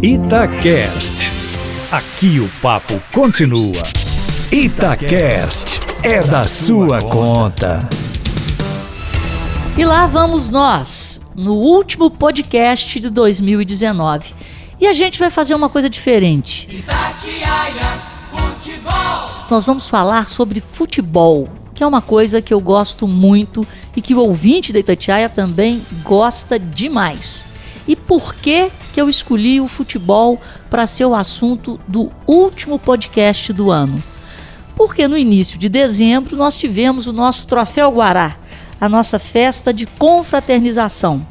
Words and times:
Itacast. 0.00 1.32
Aqui 1.90 2.38
o 2.38 2.48
papo 2.62 3.02
continua. 3.12 3.82
Itacast 4.52 5.80
é 6.04 6.22
da 6.22 6.44
sua 6.44 7.02
conta. 7.02 7.80
E 9.76 9.84
lá 9.84 10.06
vamos 10.06 10.50
nós, 10.50 11.20
no 11.34 11.54
último 11.54 12.12
podcast 12.12 13.00
de 13.00 13.10
2019. 13.10 14.32
E 14.80 14.86
a 14.86 14.92
gente 14.92 15.18
vai 15.18 15.30
fazer 15.30 15.56
uma 15.56 15.68
coisa 15.68 15.90
diferente. 15.90 16.68
Itatiaia 16.70 18.00
Futebol. 18.30 19.46
Nós 19.50 19.64
vamos 19.64 19.88
falar 19.88 20.28
sobre 20.28 20.60
futebol, 20.60 21.48
que 21.74 21.82
é 21.82 21.86
uma 21.86 22.00
coisa 22.00 22.40
que 22.40 22.54
eu 22.54 22.60
gosto 22.60 23.08
muito 23.08 23.66
e 23.96 24.00
que 24.00 24.14
o 24.14 24.20
ouvinte 24.20 24.72
da 24.72 24.78
Itatiaia 24.78 25.28
também 25.28 25.82
gosta 26.04 26.56
demais. 26.56 27.47
E 27.88 27.96
por 27.96 28.34
que, 28.34 28.70
que 28.92 29.00
eu 29.00 29.08
escolhi 29.08 29.62
o 29.62 29.66
futebol 29.66 30.38
para 30.68 30.86
ser 30.86 31.06
o 31.06 31.14
assunto 31.14 31.80
do 31.88 32.12
último 32.26 32.78
podcast 32.78 33.50
do 33.50 33.70
ano? 33.70 34.00
Porque 34.76 35.08
no 35.08 35.16
início 35.16 35.58
de 35.58 35.70
dezembro 35.70 36.36
nós 36.36 36.54
tivemos 36.54 37.06
o 37.06 37.12
nosso 37.14 37.46
Troféu 37.46 37.90
Guará, 37.90 38.36
a 38.78 38.90
nossa 38.90 39.18
festa 39.18 39.72
de 39.72 39.86
confraternização. 39.86 41.26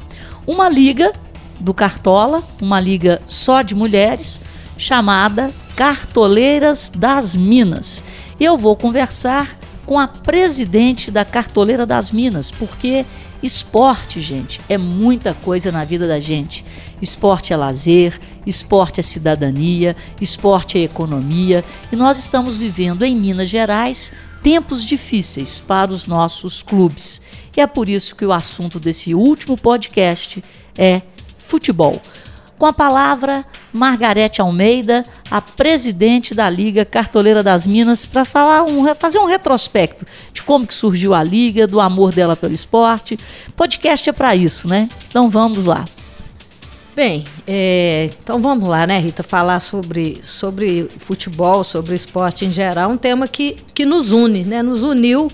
Uma 0.47 0.67
liga 0.67 1.13
do 1.59 1.75
Cartola, 1.75 2.43
uma 2.59 2.79
liga 2.79 3.21
só 3.27 3.61
de 3.61 3.75
mulheres, 3.75 4.41
chamada 4.79 5.51
Cartoleiras 5.75 6.91
das 6.93 7.35
Minas. 7.35 8.03
Eu 8.39 8.57
vou 8.57 8.75
conversar 8.75 9.47
com 9.85 9.99
a 9.99 10.07
presidente 10.07 11.09
da 11.09 11.23
Cartoleira 11.23 11.85
das 11.85 12.11
Minas, 12.11 12.51
porque 12.51 13.05
esporte, 13.41 14.19
gente, 14.19 14.59
é 14.67 14.77
muita 14.77 15.33
coisa 15.33 15.71
na 15.71 15.83
vida 15.83 16.07
da 16.07 16.19
gente. 16.19 16.65
Esporte 17.01 17.53
é 17.53 17.57
lazer, 17.57 18.19
esporte 18.45 18.99
é 18.99 19.03
cidadania, 19.03 19.95
esporte 20.19 20.77
é 20.77 20.81
economia, 20.81 21.63
e 21.91 21.95
nós 21.95 22.17
estamos 22.17 22.57
vivendo 22.57 23.03
em 23.03 23.15
Minas 23.15 23.49
Gerais 23.49 24.11
tempos 24.41 24.83
difíceis 24.83 25.59
para 25.59 25.91
os 25.91 26.07
nossos 26.07 26.63
clubes. 26.63 27.21
E 27.55 27.61
é 27.61 27.67
por 27.67 27.89
isso 27.89 28.15
que 28.15 28.25
o 28.25 28.31
assunto 28.31 28.79
desse 28.79 29.13
último 29.13 29.57
podcast 29.57 30.43
é 30.77 31.01
futebol. 31.37 32.01
Com 32.57 32.65
a 32.65 32.73
palavra, 32.73 33.45
Margarete 33.71 34.41
Almeida, 34.41 35.05
a 35.29 35.39
presidente 35.39 36.33
da 36.33 36.49
Liga 36.49 36.83
Cartoleira 36.83 37.43
das 37.43 37.67
Minas, 37.67 38.03
para 38.03 38.25
falar 38.25 38.63
um, 38.63 38.95
fazer 38.95 39.19
um 39.19 39.25
retrospecto 39.25 40.05
de 40.33 40.41
como 40.41 40.65
que 40.65 40.73
surgiu 40.73 41.13
a 41.13 41.23
Liga, 41.23 41.67
do 41.67 41.79
amor 41.79 42.11
dela 42.11 42.35
pelo 42.35 42.53
esporte. 42.53 43.19
Podcast 43.55 44.09
é 44.09 44.13
para 44.13 44.35
isso, 44.35 44.67
né? 44.67 44.89
Então 45.07 45.29
vamos 45.29 45.65
lá. 45.65 45.85
Bem, 46.95 47.25
é, 47.45 48.09
então 48.23 48.41
vamos 48.41 48.67
lá, 48.67 48.87
né, 48.87 48.97
Rita, 48.97 49.21
falar 49.21 49.59
sobre, 49.59 50.19
sobre 50.23 50.89
futebol, 50.97 51.63
sobre 51.63 51.93
esporte 51.93 52.43
em 52.43 52.51
geral, 52.51 52.89
um 52.89 52.97
tema 52.97 53.27
que, 53.27 53.55
que 53.71 53.85
nos 53.85 54.11
une, 54.11 54.43
né, 54.43 54.63
nos 54.63 54.81
uniu 54.81 55.27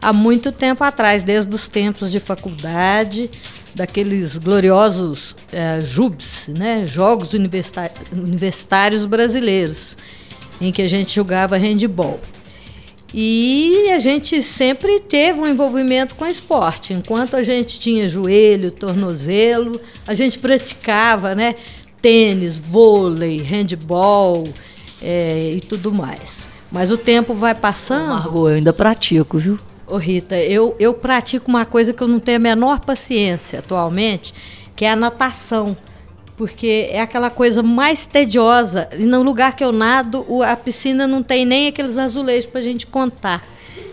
há 0.00 0.12
muito 0.12 0.52
tempo 0.52 0.84
atrás, 0.84 1.22
desde 1.22 1.54
os 1.54 1.68
tempos 1.68 2.10
de 2.10 2.20
faculdade, 2.20 3.30
daqueles 3.74 4.38
gloriosos 4.38 5.36
é, 5.52 5.80
JUBs, 5.80 6.48
né, 6.56 6.86
Jogos 6.86 7.32
Universitários 7.34 9.04
Brasileiros, 9.04 9.96
em 10.60 10.72
que 10.72 10.82
a 10.82 10.88
gente 10.88 11.14
jogava 11.14 11.56
handball. 11.56 12.20
E 13.14 13.90
a 13.90 13.98
gente 13.98 14.42
sempre 14.42 15.00
teve 15.00 15.40
um 15.40 15.46
envolvimento 15.46 16.14
com 16.16 16.26
esporte. 16.26 16.92
Enquanto 16.92 17.36
a 17.36 17.42
gente 17.42 17.78
tinha 17.78 18.08
joelho, 18.08 18.70
tornozelo, 18.70 19.80
a 20.06 20.12
gente 20.12 20.38
praticava, 20.38 21.34
né? 21.34 21.54
Tênis, 22.02 22.58
vôlei, 22.58 23.38
handball 23.38 24.48
é, 25.00 25.52
e 25.52 25.60
tudo 25.60 25.94
mais. 25.94 26.48
Mas 26.70 26.90
o 26.90 26.98
tempo 26.98 27.32
vai 27.32 27.54
passando. 27.54 28.08
Margot, 28.08 28.48
eu 28.48 28.56
ainda 28.56 28.72
pratico, 28.72 29.38
viu? 29.38 29.58
Ô 29.88 29.98
Rita, 29.98 30.36
eu, 30.36 30.74
eu 30.80 30.92
pratico 30.94 31.48
uma 31.48 31.64
coisa 31.64 31.92
que 31.92 32.02
eu 32.02 32.08
não 32.08 32.18
tenho 32.18 32.38
a 32.38 32.40
menor 32.40 32.80
paciência 32.80 33.60
atualmente, 33.60 34.34
que 34.74 34.84
é 34.84 34.90
a 34.90 34.96
natação. 34.96 35.76
Porque 36.36 36.88
é 36.90 37.00
aquela 37.00 37.30
coisa 37.30 37.62
mais 37.62 38.04
tediosa. 38.04 38.88
E 38.98 39.04
no 39.04 39.22
lugar 39.22 39.54
que 39.54 39.64
eu 39.64 39.72
nado, 39.72 40.42
a 40.42 40.54
piscina 40.56 41.06
não 41.06 41.22
tem 41.22 41.46
nem 41.46 41.68
aqueles 41.68 41.96
azulejos 41.96 42.50
para 42.50 42.60
a 42.60 42.64
gente 42.64 42.86
contar. 42.86 43.42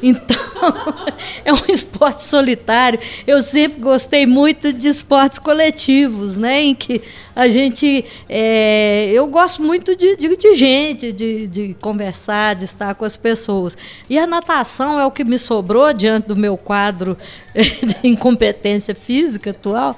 Então, 0.03 0.35
é 1.45 1.53
um 1.53 1.61
esporte 1.69 2.23
solitário. 2.23 2.99
Eu 3.25 3.41
sempre 3.41 3.79
gostei 3.79 4.25
muito 4.25 4.73
de 4.73 4.89
esportes 4.89 5.39
coletivos, 5.39 6.35
né? 6.35 6.61
Em 6.61 6.75
que 6.75 7.01
a 7.33 7.47
gente. 7.47 8.03
É, 8.27 9.09
eu 9.13 9.25
gosto 9.27 9.63
muito 9.63 9.95
de, 9.95 10.17
de, 10.17 10.35
de 10.35 10.55
gente, 10.55 11.13
de, 11.13 11.47
de, 11.47 11.73
conversar, 11.75 12.55
de 12.55 12.65
estar 12.65 12.93
com 12.95 13.05
as 13.05 13.15
pessoas. 13.15 13.77
E 14.09 14.19
a 14.19 14.27
natação 14.27 14.99
é 14.99 15.05
o 15.05 15.11
que 15.11 15.23
me 15.23 15.39
sobrou 15.39 15.93
diante 15.93 16.27
do 16.27 16.35
meu 16.35 16.57
quadro 16.57 17.17
de 17.55 18.05
incompetência 18.05 18.93
física 18.93 19.51
atual. 19.51 19.97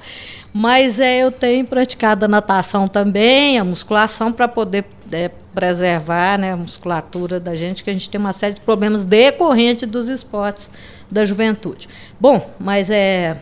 Mas 0.52 1.00
é, 1.00 1.18
eu 1.18 1.32
tenho 1.32 1.66
praticado 1.66 2.24
a 2.24 2.28
natação 2.28 2.86
também, 2.86 3.58
a 3.58 3.64
musculação, 3.64 4.32
para 4.32 4.46
poder 4.46 4.86
é, 5.12 5.30
preservar 5.56 6.38
né, 6.38 6.52
a 6.52 6.56
musculatura 6.56 7.40
da 7.40 7.54
gente, 7.54 7.82
que 7.82 7.88
a 7.88 7.92
gente 7.94 8.10
tem 8.10 8.20
uma 8.20 8.34
série 8.34 8.52
de 8.52 8.60
problemas 8.60 9.06
decorrentes 9.06 9.88
dos 9.88 10.06
esportes 10.06 10.70
da 11.10 11.24
juventude. 11.24 11.88
Bom, 12.20 12.50
mas 12.60 12.90
é. 12.90 13.38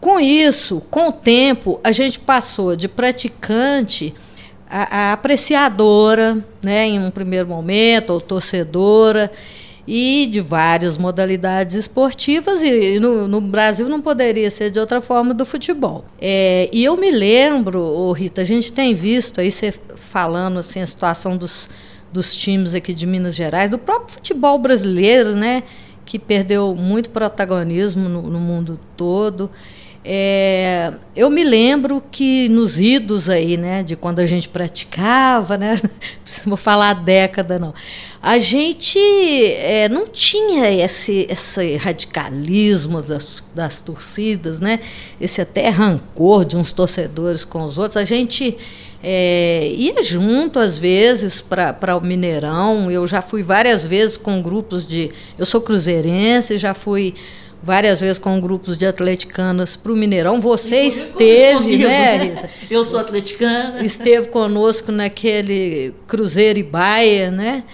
Com 0.00 0.18
isso, 0.18 0.82
com 0.90 1.08
o 1.08 1.12
tempo, 1.12 1.78
a 1.84 1.92
gente 1.92 2.18
passou 2.18 2.74
de 2.74 2.88
praticante 2.88 4.14
a, 4.68 5.10
a 5.10 5.12
apreciadora, 5.12 6.42
né, 6.62 6.86
em 6.86 6.98
um 6.98 7.10
primeiro 7.10 7.46
momento, 7.46 8.14
ou 8.14 8.22
torcedora 8.22 9.30
e 9.86 10.26
de 10.26 10.40
várias 10.40 10.96
modalidades 10.96 11.76
esportivas, 11.76 12.62
e 12.62 12.98
no, 12.98 13.28
no, 13.28 13.40
Brasil 13.40 13.86
não 13.86 14.00
poderia 14.00 14.50
ser 14.50 14.70
de 14.70 14.78
outra 14.78 15.00
forma 15.02 15.34
do 15.34 15.44
futebol. 15.44 16.06
É, 16.18 16.70
e 16.72 16.82
eu 16.82 16.96
me 16.96 17.10
lembro, 17.10 17.80
oh 17.82 18.12
Rita, 18.12 18.40
a 18.40 18.44
gente 18.44 18.72
tem 18.72 18.94
visto 18.94 19.42
aí 19.42 19.50
você 19.50 19.74
falando 20.14 20.60
assim, 20.60 20.80
a 20.80 20.86
situação 20.86 21.36
dos, 21.36 21.68
dos 22.12 22.36
times 22.36 22.72
aqui 22.72 22.94
de 22.94 23.04
Minas 23.04 23.34
Gerais, 23.34 23.68
do 23.68 23.76
próprio 23.76 24.14
futebol 24.14 24.56
brasileiro, 24.56 25.34
né? 25.34 25.64
Que 26.06 26.20
perdeu 26.20 26.72
muito 26.72 27.10
protagonismo 27.10 28.08
no, 28.08 28.22
no 28.22 28.38
mundo 28.38 28.78
todo. 28.96 29.50
É, 30.04 30.92
eu 31.16 31.28
me 31.28 31.42
lembro 31.42 32.00
que 32.12 32.48
nos 32.48 32.78
idos 32.78 33.28
aí, 33.28 33.56
né, 33.56 33.82
de 33.82 33.96
quando 33.96 34.20
a 34.20 34.26
gente 34.26 34.48
praticava, 34.50 35.56
né, 35.56 35.76
não 35.82 36.50
vou 36.50 36.56
falar 36.58 36.92
década 36.92 37.58
não, 37.58 37.72
a 38.20 38.38
gente 38.38 38.98
é, 38.98 39.88
não 39.88 40.06
tinha 40.06 40.70
esse, 40.70 41.26
esse 41.26 41.76
radicalismo 41.76 43.00
das, 43.00 43.42
das 43.54 43.80
torcidas, 43.80 44.60
né, 44.60 44.80
esse 45.18 45.40
até 45.40 45.70
rancor 45.70 46.44
de 46.44 46.54
uns 46.54 46.70
torcedores 46.70 47.42
com 47.42 47.64
os 47.64 47.78
outros, 47.78 47.96
a 47.96 48.04
gente 48.04 48.58
é, 49.06 49.70
ia 49.76 50.02
junto 50.02 50.58
às 50.58 50.78
vezes 50.78 51.42
para 51.42 51.94
o 51.94 52.00
Mineirão, 52.00 52.90
eu 52.90 53.06
já 53.06 53.20
fui 53.20 53.42
várias 53.42 53.84
vezes 53.84 54.16
com 54.16 54.40
grupos 54.40 54.86
de, 54.86 55.10
eu 55.38 55.44
sou 55.44 55.60
cruzeirense, 55.60 56.56
já 56.56 56.72
fui 56.72 57.14
várias 57.62 58.00
vezes 58.00 58.18
com 58.18 58.40
grupos 58.40 58.78
de 58.78 58.86
atleticanas 58.86 59.76
para 59.76 59.92
o 59.92 59.96
Mineirão. 59.96 60.40
Você 60.40 60.76
comigo, 60.76 60.94
esteve, 60.94 61.58
comigo, 61.58 61.84
né, 61.84 62.16
Rita? 62.16 62.50
Eu 62.70 62.84
sou 62.84 62.98
atleticana. 62.98 63.84
Esteve 63.84 64.28
conosco 64.28 64.90
naquele 64.90 65.94
Cruzeiro 66.06 66.58
e 66.58 66.62
Baia, 66.62 67.30
né? 67.30 67.64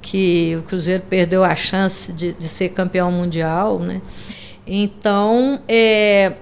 Que 0.00 0.56
o 0.58 0.62
Cruzeiro 0.62 1.02
perdeu 1.08 1.44
a 1.44 1.54
chance 1.54 2.12
de, 2.12 2.32
de 2.32 2.48
ser 2.48 2.70
campeão 2.70 3.12
mundial, 3.12 3.78
né? 3.78 4.00
Então, 4.66 5.60
é, 5.66 6.34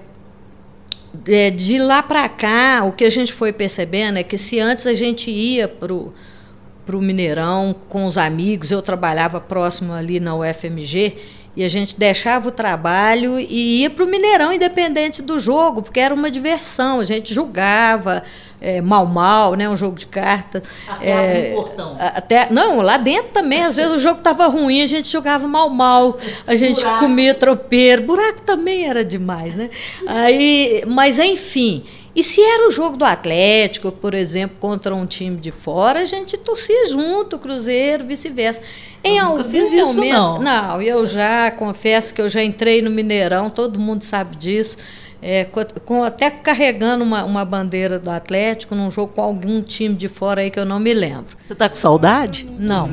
é, 1.27 1.49
de 1.49 1.77
lá 1.77 2.03
para 2.03 2.27
cá, 2.27 2.83
o 2.85 2.91
que 2.91 3.05
a 3.05 3.09
gente 3.09 3.33
foi 3.33 3.53
percebendo 3.53 4.17
é 4.17 4.23
que 4.23 4.37
se 4.37 4.59
antes 4.59 4.85
a 4.85 4.93
gente 4.93 5.31
ia 5.31 5.67
para 5.67 5.93
o 5.93 7.01
Mineirão 7.01 7.75
com 7.87 8.05
os 8.05 8.17
amigos, 8.17 8.71
eu 8.71 8.81
trabalhava 8.81 9.39
próximo 9.39 9.93
ali 9.93 10.19
na 10.19 10.35
UFMG, 10.35 11.15
e 11.57 11.63
a 11.63 11.67
gente 11.67 11.97
deixava 11.97 12.49
o 12.49 12.51
trabalho 12.51 13.39
e 13.39 13.81
ia 13.81 13.89
para 13.89 14.05
o 14.05 14.07
Mineirão, 14.07 14.53
independente 14.53 15.23
do 15.23 15.39
jogo, 15.39 15.81
porque 15.81 15.99
era 15.99 16.13
uma 16.13 16.29
diversão. 16.29 16.99
A 16.99 17.03
gente 17.03 17.33
jogava 17.33 18.21
é, 18.59 18.81
mal 18.81 19.05
mal, 19.05 19.55
né, 19.55 19.69
um 19.69 19.75
jogo 19.75 19.95
de 19.95 20.05
carta. 20.05 20.63
Até 20.87 21.49
é, 21.49 21.53
portão. 21.53 21.95
Até, 21.99 22.51
não, 22.51 22.81
lá 22.81 22.97
dentro 22.97 23.31
também, 23.33 23.63
às 23.63 23.75
vezes 23.75 23.91
o 23.91 23.99
jogo 23.99 24.19
estava 24.19 24.47
ruim, 24.47 24.81
a 24.81 24.85
gente 24.85 25.09
jogava 25.09 25.47
mal 25.47 25.69
mal, 25.69 26.17
a 26.45 26.55
gente 26.55 26.81
buraco. 26.81 26.99
comia 26.99 27.33
tropeiro. 27.33 28.03
Buraco 28.03 28.41
também 28.41 28.87
era 28.87 29.03
demais, 29.03 29.55
né? 29.55 29.69
Aí, 30.07 30.83
mas 30.87 31.19
enfim. 31.19 31.83
E 32.15 32.23
se 32.23 32.41
era 32.41 32.67
o 32.67 32.71
jogo 32.71 32.97
do 32.97 33.05
Atlético, 33.05 33.91
por 33.91 34.15
exemplo, 34.15 34.57
contra 34.59 34.95
um 34.95 35.05
time 35.05 35.37
de 35.37 35.51
fora, 35.51 35.99
a 35.99 36.05
gente 36.05 36.35
torcia 36.35 36.87
junto, 36.87 37.37
Cruzeiro, 37.37 38.05
vice-versa. 38.05 38.59
Em 39.03 39.19
eu 39.19 39.25
algum 39.27 39.43
fiz 39.43 39.71
isso, 39.71 39.93
momento, 39.93 40.13
não. 40.15 40.41
não, 40.41 40.81
eu 40.81 41.05
já 41.05 41.51
confesso 41.51 42.11
que 42.15 42.19
eu 42.19 42.27
já 42.27 42.43
entrei 42.43 42.81
no 42.81 42.89
Mineirão, 42.89 43.51
todo 43.51 43.79
mundo 43.79 44.03
sabe 44.03 44.35
disso. 44.35 44.77
É, 45.21 45.45
com, 45.85 46.03
até 46.03 46.29
carregando 46.29 47.03
uma, 47.03 47.23
uma 47.23 47.43
bandeira 47.43 47.97
do 47.97 48.09
Atlético 48.09 48.75
num 48.75 48.91
jogo 48.91 49.13
com 49.13 49.21
algum 49.21 49.61
time 49.61 49.95
de 49.95 50.07
fora 50.07 50.41
aí 50.41 50.51
que 50.51 50.59
eu 50.59 50.65
não 50.65 50.79
me 50.79 50.93
lembro. 50.93 51.35
Você 51.43 51.53
está 51.53 51.67
com 51.67 51.75
saudade? 51.75 52.47
Não. 52.59 52.89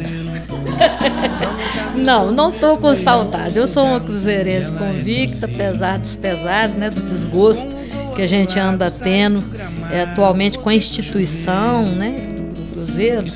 não, 1.95 2.33
não 2.33 2.51
estou 2.51 2.79
com 2.79 2.95
saudade. 2.95 3.59
Eu 3.59 3.67
sou 3.67 3.85
uma 3.85 4.01
cruzeirense 4.01 4.73
convicta, 4.73 5.47
apesar 5.47 5.99
dos 5.99 6.17
pesares, 6.17 6.75
né, 6.75 6.89
do 6.89 7.03
desgosto 7.03 7.77
que 8.15 8.23
a 8.23 8.27
gente 8.27 8.59
anda 8.59 8.91
tendo 8.91 9.45
é, 9.91 10.03
atualmente 10.03 10.59
com 10.59 10.69
a 10.69 10.75
instituição 10.75 11.85
né, 11.85 12.23
do 12.55 12.73
Cruzeiro. 12.73 13.27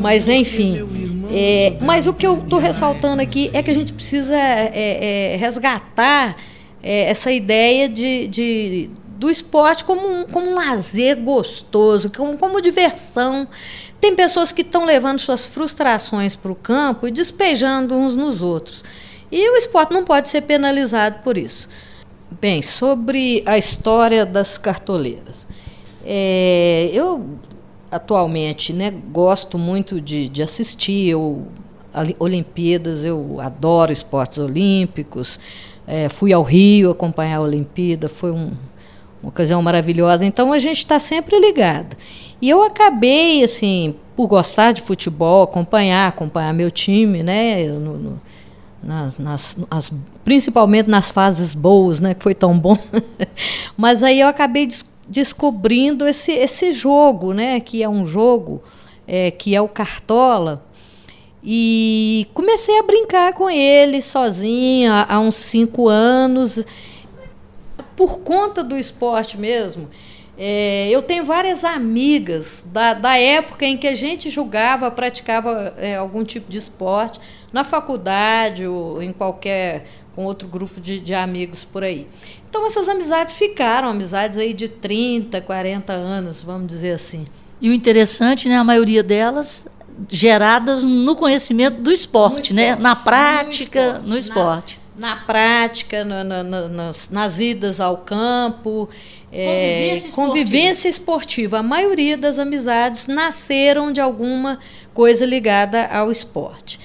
Mas, 0.00 0.28
enfim. 0.28 0.86
É, 1.32 1.78
mas 1.80 2.06
o 2.06 2.12
que 2.12 2.26
eu 2.26 2.38
estou 2.38 2.58
ressaltando 2.58 3.22
aqui 3.22 3.50
é 3.54 3.62
que 3.62 3.70
a 3.70 3.74
gente 3.74 3.92
precisa 3.92 4.34
é, 4.36 5.32
é 5.32 5.36
resgatar 5.36 6.36
é, 6.84 7.08
essa 7.08 7.32
ideia 7.32 7.88
de, 7.88 8.28
de, 8.28 8.90
do 9.16 9.30
esporte 9.30 9.84
como 9.84 10.06
um, 10.06 10.24
como 10.24 10.50
um 10.50 10.54
lazer 10.54 11.16
gostoso, 11.16 12.12
como, 12.14 12.36
como 12.36 12.60
diversão. 12.60 13.48
Tem 13.98 14.14
pessoas 14.14 14.52
que 14.52 14.60
estão 14.60 14.84
levando 14.84 15.18
suas 15.18 15.46
frustrações 15.46 16.36
para 16.36 16.52
o 16.52 16.54
campo 16.54 17.08
e 17.08 17.10
despejando 17.10 17.94
uns 17.94 18.14
nos 18.14 18.42
outros. 18.42 18.84
E 19.32 19.48
o 19.50 19.56
esporte 19.56 19.94
não 19.94 20.04
pode 20.04 20.28
ser 20.28 20.42
penalizado 20.42 21.20
por 21.24 21.38
isso. 21.38 21.70
Bem, 22.38 22.60
sobre 22.60 23.42
a 23.46 23.56
história 23.56 24.26
das 24.26 24.58
cartoleiras. 24.58 25.48
É, 26.04 26.90
eu 26.92 27.38
atualmente 27.90 28.74
né, 28.74 28.92
gosto 29.10 29.56
muito 29.56 30.02
de, 30.02 30.28
de 30.28 30.42
assistir 30.42 31.08
eu, 31.08 31.46
Olimpíadas, 32.18 33.06
eu 33.06 33.40
adoro 33.40 33.90
esportes 33.90 34.36
olímpicos. 34.36 35.40
É, 35.86 36.08
fui 36.08 36.32
ao 36.32 36.42
Rio 36.42 36.90
acompanhar 36.90 37.38
a 37.38 37.42
Olimpíada, 37.42 38.08
foi 38.08 38.30
um, 38.30 38.52
uma 39.22 39.28
ocasião 39.28 39.60
maravilhosa. 39.62 40.24
Então 40.24 40.52
a 40.52 40.58
gente 40.58 40.78
está 40.78 40.98
sempre 40.98 41.38
ligado. 41.38 41.96
E 42.40 42.48
eu 42.48 42.62
acabei, 42.62 43.42
assim, 43.42 43.94
por 44.16 44.26
gostar 44.26 44.72
de 44.72 44.82
futebol, 44.82 45.44
acompanhar, 45.44 46.08
acompanhar 46.08 46.52
meu 46.52 46.70
time, 46.70 47.22
né? 47.22 47.66
No, 47.66 47.98
no, 47.98 48.18
nas, 48.82 49.18
nas, 49.18 49.56
as, 49.70 49.92
principalmente 50.24 50.88
nas 50.88 51.10
fases 51.10 51.54
boas, 51.54 52.00
né, 52.00 52.14
que 52.14 52.22
foi 52.22 52.34
tão 52.34 52.58
bom. 52.58 52.76
Mas 53.76 54.02
aí 54.02 54.20
eu 54.20 54.28
acabei 54.28 54.66
des 54.66 54.84
descobrindo 55.06 56.08
esse, 56.08 56.32
esse 56.32 56.72
jogo, 56.72 57.34
né, 57.34 57.60
que 57.60 57.82
é 57.82 57.88
um 57.88 58.06
jogo 58.06 58.62
é, 59.06 59.30
que 59.30 59.54
é 59.54 59.60
o 59.60 59.68
Cartola. 59.68 60.64
E 61.44 62.26
comecei 62.32 62.78
a 62.78 62.82
brincar 62.82 63.34
com 63.34 63.50
ele 63.50 64.00
sozinha 64.00 65.04
há 65.06 65.20
uns 65.20 65.34
cinco 65.34 65.88
anos, 65.88 66.64
por 67.94 68.20
conta 68.20 68.64
do 68.64 68.78
esporte 68.78 69.38
mesmo. 69.38 69.90
É, 70.36 70.88
eu 70.90 71.02
tenho 71.02 71.24
várias 71.24 71.64
amigas 71.64 72.66
da, 72.72 72.94
da 72.94 73.16
época 73.16 73.64
em 73.66 73.76
que 73.76 73.86
a 73.86 73.94
gente 73.94 74.30
jogava, 74.30 74.90
praticava 74.90 75.74
é, 75.76 75.96
algum 75.96 76.24
tipo 76.24 76.50
de 76.50 76.58
esporte 76.58 77.20
na 77.52 77.62
faculdade 77.62 78.66
ou 78.66 79.02
em 79.02 79.12
qualquer 79.12 79.86
com 80.14 80.24
outro 80.24 80.48
grupo 80.48 80.80
de, 80.80 80.98
de 80.98 81.14
amigos 81.14 81.64
por 81.64 81.82
aí. 81.82 82.06
Então 82.48 82.66
essas 82.66 82.88
amizades 82.88 83.34
ficaram, 83.34 83.88
amizades 83.88 84.38
aí 84.38 84.52
de 84.52 84.68
30, 84.68 85.40
40 85.40 85.92
anos, 85.92 86.42
vamos 86.42 86.68
dizer 86.68 86.92
assim. 86.92 87.26
E 87.60 87.68
o 87.68 87.72
interessante, 87.72 88.48
né, 88.48 88.56
a 88.56 88.64
maioria 88.64 89.02
delas 89.02 89.68
geradas 90.10 90.84
no 90.84 91.14
conhecimento 91.16 91.80
do 91.80 91.92
esporte, 91.92 92.52
no 92.52 92.56
né? 92.56 92.68
esporte, 92.70 92.82
na 92.82 92.96
prática, 92.96 93.98
no 94.04 94.18
esporte. 94.18 94.78
No. 94.78 94.84
Na, 95.00 95.08
na 95.08 95.16
prática, 95.22 96.04
na, 96.04 96.22
na, 96.22 96.42
nas, 96.42 97.10
nas, 97.10 97.40
idas 97.40 97.80
ao 97.80 97.98
campo, 97.98 98.88
é, 99.32 99.44
convivência, 99.44 100.08
esportiva. 100.08 100.28
convivência 100.28 100.88
esportiva. 100.88 101.58
A 101.58 101.62
maioria 101.62 102.16
das 102.16 102.38
amizades 102.38 103.06
nasceram 103.06 103.92
de 103.92 104.00
alguma 104.00 104.58
coisa 104.92 105.26
ligada 105.26 105.86
ao 105.86 106.10
esporte. 106.10 106.78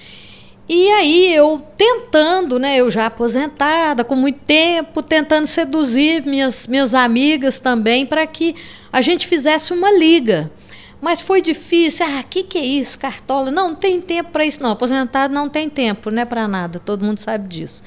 E 0.67 0.87
aí 0.89 1.33
eu 1.33 1.63
tentando, 1.75 2.59
né, 2.59 2.77
eu 2.77 2.91
já 2.91 3.07
aposentada, 3.07 4.03
com 4.03 4.15
muito 4.15 4.39
tempo, 4.41 5.01
tentando 5.01 5.47
seduzir 5.47 6.23
minhas, 6.23 6.67
minhas 6.67 6.93
amigas 6.93 7.59
também 7.59 8.05
para 8.05 8.25
que 8.27 8.55
a 8.93 9.01
gente 9.01 9.27
fizesse 9.27 9.73
uma 9.73 9.91
liga. 9.91 10.51
Mas 11.01 11.21
foi 11.21 11.41
difícil. 11.41 12.05
Ah, 12.05 12.19
o 12.19 12.23
que, 12.29 12.43
que 12.43 12.57
é 12.57 12.65
isso? 12.65 12.99
Cartola? 12.99 13.49
Não, 13.49 13.69
não 13.69 13.75
tem 13.75 13.99
tempo 13.99 14.31
para 14.31 14.45
isso, 14.45 14.61
não. 14.61 14.71
Aposentado 14.71 15.33
não 15.33 15.47
tem 15.47 15.69
tempo, 15.69 16.11
não 16.11 16.21
é 16.21 16.25
para 16.25 16.47
nada. 16.47 16.79
Todo 16.79 17.05
mundo 17.05 17.19
sabe 17.19 17.47
disso. 17.47 17.83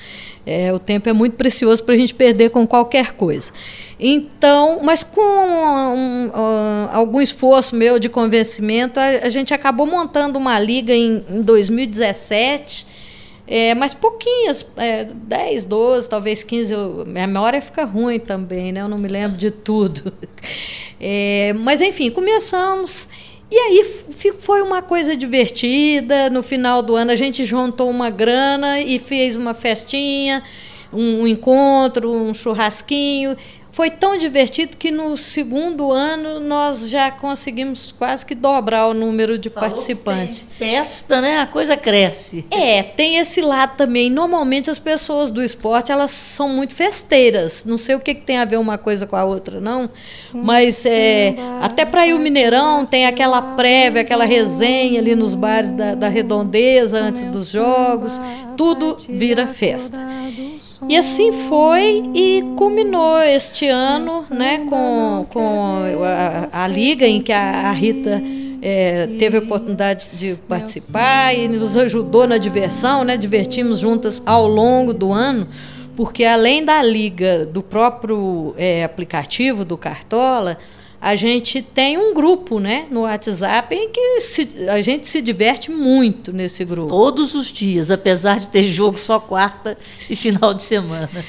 É, 0.47 0.73
o 0.73 0.79
tempo 0.79 1.09
é 1.09 1.13
muito 1.13 1.37
precioso 1.37 1.85
para 1.85 1.95
a 1.95 1.97
gente 1.97 2.15
perder 2.15 2.51
com 2.51 2.67
qualquer 2.67 3.13
coisa. 3.13 3.53
Então, 4.01 4.81
mas 4.83 5.05
com 5.05 5.21
um, 5.21 6.31
um, 6.35 6.89
algum 6.91 7.21
esforço 7.21 7.77
meu 7.77 7.99
de 7.99 8.09
convencimento, 8.09 8.99
a, 8.99 9.27
a, 9.27 9.29
gente 9.29 9.53
acabou 9.53 9.87
montando 9.87 10.39
uma 10.39 10.59
liga 10.59 10.93
em, 10.93 11.23
em 11.29 11.43
2017. 11.43 12.92
É, 13.47 13.75
mas 13.75 13.93
pouquinhas, 13.93 14.71
é, 14.77 15.05
10, 15.05 15.65
12, 15.65 16.09
talvez 16.09 16.43
15. 16.43 16.73
Eu, 16.73 17.05
minha 17.07 17.27
memória 17.27 17.61
fica 17.61 17.85
ruim 17.85 18.21
também, 18.21 18.73
né? 18.73 18.81
Eu 18.81 18.89
não 18.89 18.99
me 18.99 19.09
lembro 19.09 19.37
de 19.37 19.51
tudo. 19.51 20.13
É, 21.05 21.53
mas, 21.55 21.81
enfim, 21.81 22.13
começamos. 22.13 23.09
E 23.51 23.59
aí 23.59 23.85
foi 24.39 24.63
uma 24.63 24.81
coisa 24.81 25.17
divertida. 25.17 26.31
No 26.31 26.45
final 26.45 26.81
do 26.81 26.95
ano, 26.95 27.11
a 27.11 27.17
gente 27.17 27.45
juntou 27.45 27.91
uma 27.91 28.09
grana 28.09 28.81
e 28.81 29.01
fez 29.01 29.37
uma 29.37 29.53
festinha, 29.53 30.45
um 30.93 31.27
encontro, 31.27 32.13
um 32.13 32.33
churrasquinho. 32.33 33.37
Foi 33.73 33.91
tão 33.91 34.19
divertido 34.19 34.77
que 34.77 34.91
no 34.91 35.17
segundo 35.17 35.91
ano 35.91 36.39
nós 36.39 36.91
já 36.91 37.11
conseguimos 37.11 37.91
quase 37.91 38.25
que 38.25 38.35
dobrar 38.35 38.87
o 38.89 38.93
número 38.93 39.39
de 39.39 39.49
Falou 39.49 39.71
participantes. 39.71 40.47
festa, 40.59 41.23
né? 41.23 41.39
A 41.39 41.47
coisa 41.47 41.75
cresce. 41.75 42.45
É, 42.51 42.83
tem 42.83 43.17
esse 43.17 43.41
lado 43.41 43.79
também. 43.79 44.11
Normalmente 44.11 44.69
as 44.69 44.79
pessoas 44.79 45.31
do 45.31 45.43
esporte 45.43 45.91
elas 45.91 46.11
são 46.11 46.51
muito 46.51 46.75
festeiras. 46.75 47.65
Não 47.65 47.79
sei 47.79 47.95
o 47.95 48.01
que, 48.01 48.15
que 48.15 48.21
tem 48.21 48.37
a 48.37 48.45
ver 48.45 48.59
uma 48.59 48.77
coisa 48.77 49.07
com 49.07 49.17
a 49.17 49.25
outra, 49.25 49.59
não. 49.59 49.89
Mas 50.35 50.85
é, 50.85 51.35
até 51.63 51.87
para 51.87 52.07
ir 52.07 52.13
o 52.13 52.19
Mineirão 52.19 52.85
tem 52.85 53.07
aquela 53.07 53.41
prévia, 53.41 54.03
aquela 54.03 54.27
resenha 54.27 55.01
ali 55.01 55.15
nos 55.15 55.35
bares 55.35 55.71
da, 55.71 55.95
da 55.95 56.09
redondeza 56.09 56.99
antes 56.99 57.25
dos 57.25 57.49
jogos. 57.49 58.21
Tudo 58.55 58.99
vira 59.09 59.47
festa. 59.47 59.99
E 60.89 60.97
assim 60.97 61.33
foi 61.49 62.11
e 62.15 62.43
culminou 62.57 63.21
este 63.23 63.69
ano 63.69 64.25
né, 64.31 64.67
com, 64.69 65.27
com 65.31 65.83
a, 66.05 66.65
a 66.65 66.67
liga 66.67 67.07
em 67.07 67.23
que 67.23 67.33
a, 67.33 67.69
a 67.69 67.73
Rita 67.73 68.21
é, 68.61 69.07
teve 69.19 69.39
a 69.39 69.41
oportunidade 69.41 70.11
de 70.13 70.37
participar 70.49 71.35
e 71.35 71.49
nos 71.49 71.77
ajudou 71.77 72.27
na 72.27 72.39
diversão, 72.39 73.03
né? 73.05 73.17
Divertimos 73.17 73.81
juntas 73.81 74.23
ao 74.25 74.47
longo 74.47 74.93
do 74.93 75.13
ano, 75.13 75.47
porque 75.97 76.25
além 76.25 76.65
da 76.65 76.81
liga 76.81 77.45
do 77.45 77.63
próprio 77.63 78.55
é, 78.57 78.85
aplicativo 78.85 79.65
do 79.65 79.77
Cartola, 79.77 80.59
a 81.03 81.17
gente 81.17 81.61
tem 81.61 81.99
um 81.99 82.15
grupo 82.15 82.61
né, 82.61 82.87
no 82.89 83.01
WhatsApp 83.01 83.75
em 83.75 83.91
que 83.91 84.21
se, 84.21 84.49
a 84.69 84.81
gente 84.81 85.05
se 85.09 85.21
diverte 85.21 85.69
muito 85.69 86.33
nesse 86.33 86.65
grupo. 86.65 86.87
Todos 86.87 87.35
os 87.35 87.49
dias, 87.49 87.91
apesar 87.91 88.39
de 88.39 88.49
ter 88.49 88.63
jogo 88.63 88.97
só 88.97 89.19
quarta 89.19 89.77
e 90.09 90.15
final 90.15 90.55
de 90.55 90.63
semana. 90.63 91.25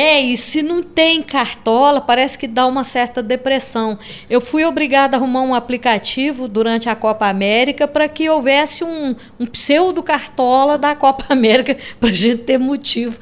É, 0.00 0.20
e 0.20 0.36
se 0.36 0.62
não 0.62 0.80
tem 0.80 1.20
cartola, 1.20 2.00
parece 2.00 2.38
que 2.38 2.46
dá 2.46 2.64
uma 2.68 2.84
certa 2.84 3.20
depressão. 3.20 3.98
Eu 4.30 4.40
fui 4.40 4.64
obrigada 4.64 5.16
a 5.16 5.18
arrumar 5.18 5.42
um 5.42 5.52
aplicativo 5.52 6.46
durante 6.46 6.88
a 6.88 6.94
Copa 6.94 7.26
América 7.26 7.88
para 7.88 8.06
que 8.06 8.30
houvesse 8.30 8.84
um, 8.84 9.16
um 9.40 9.44
pseudo-cartola 9.44 10.78
da 10.78 10.94
Copa 10.94 11.24
América 11.34 11.76
para 11.98 12.10
a 12.10 12.12
gente 12.12 12.44
ter 12.44 12.58
motivo 12.58 13.18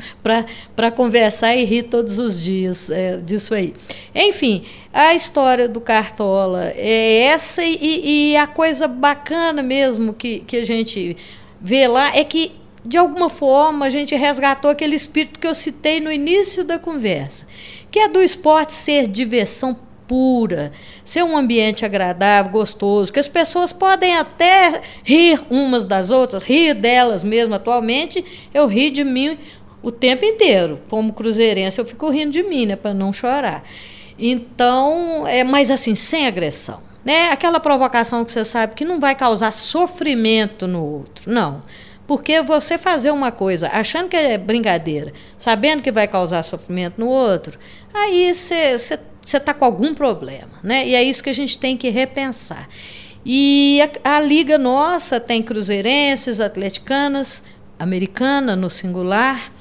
para 0.76 0.90
conversar 0.90 1.56
e 1.56 1.64
rir 1.64 1.84
todos 1.84 2.18
os 2.18 2.42
dias 2.42 2.90
é, 2.90 3.16
disso 3.16 3.54
aí. 3.54 3.72
Enfim, 4.14 4.66
a 4.92 5.14
história 5.14 5.66
do 5.70 5.80
Cartola 5.80 6.74
é 6.76 7.22
essa 7.22 7.64
e, 7.64 8.32
e 8.32 8.36
a 8.36 8.46
coisa 8.46 8.86
bacana 8.86 9.62
mesmo 9.62 10.12
que, 10.12 10.40
que 10.40 10.58
a 10.58 10.66
gente 10.66 11.16
vê 11.58 11.88
lá 11.88 12.14
é 12.14 12.22
que 12.22 12.52
de 12.86 12.96
alguma 12.96 13.28
forma, 13.28 13.86
a 13.86 13.90
gente 13.90 14.14
resgatou 14.14 14.70
aquele 14.70 14.94
espírito 14.94 15.40
que 15.40 15.46
eu 15.46 15.54
citei 15.54 15.98
no 16.00 16.10
início 16.10 16.62
da 16.64 16.78
conversa, 16.78 17.44
que 17.90 17.98
é 17.98 18.08
do 18.08 18.22
esporte 18.22 18.74
ser 18.74 19.08
diversão 19.08 19.76
pura, 20.06 20.70
ser 21.04 21.24
um 21.24 21.36
ambiente 21.36 21.84
agradável, 21.84 22.52
gostoso, 22.52 23.12
que 23.12 23.18
as 23.18 23.26
pessoas 23.26 23.72
podem 23.72 24.16
até 24.16 24.80
rir 25.02 25.42
umas 25.50 25.88
das 25.88 26.12
outras, 26.12 26.44
rir 26.44 26.74
delas 26.74 27.24
mesmo. 27.24 27.56
Atualmente, 27.56 28.24
eu 28.54 28.68
rio 28.68 28.92
de 28.92 29.02
mim 29.02 29.36
o 29.82 29.90
tempo 29.90 30.24
inteiro. 30.24 30.80
Como 30.88 31.12
cruzeirense, 31.12 31.80
eu 31.80 31.84
fico 31.84 32.08
rindo 32.08 32.30
de 32.30 32.44
mim, 32.44 32.66
né, 32.66 32.76
para 32.76 32.94
não 32.94 33.12
chorar. 33.12 33.64
Então, 34.16 35.26
é 35.26 35.42
mais 35.42 35.72
assim, 35.72 35.96
sem 35.96 36.28
agressão. 36.28 36.80
Né? 37.04 37.30
Aquela 37.30 37.58
provocação 37.58 38.24
que 38.24 38.30
você 38.30 38.44
sabe 38.44 38.74
que 38.74 38.84
não 38.84 39.00
vai 39.00 39.16
causar 39.16 39.52
sofrimento 39.52 40.68
no 40.68 40.84
outro. 40.84 41.32
Não 41.32 41.64
Porque 42.06 42.40
você 42.42 42.78
fazer 42.78 43.10
uma 43.10 43.32
coisa 43.32 43.68
achando 43.72 44.08
que 44.08 44.16
é 44.16 44.38
brincadeira, 44.38 45.12
sabendo 45.36 45.82
que 45.82 45.90
vai 45.90 46.06
causar 46.06 46.42
sofrimento 46.42 47.00
no 47.00 47.08
outro, 47.08 47.58
aí 47.92 48.32
você 48.32 48.98
está 49.24 49.52
com 49.52 49.64
algum 49.64 49.92
problema. 49.94 50.52
Né? 50.62 50.86
E 50.86 50.94
é 50.94 51.02
isso 51.02 51.22
que 51.22 51.30
a 51.30 51.34
gente 51.34 51.58
tem 51.58 51.76
que 51.76 51.88
repensar. 51.88 52.68
E 53.24 53.80
a, 54.04 54.16
a 54.16 54.20
liga 54.20 54.56
nossa 54.56 55.18
tem 55.18 55.42
cruzeirenses, 55.42 56.40
atleticanas, 56.40 57.42
americana 57.76 58.54
no 58.54 58.70
singular. 58.70 59.52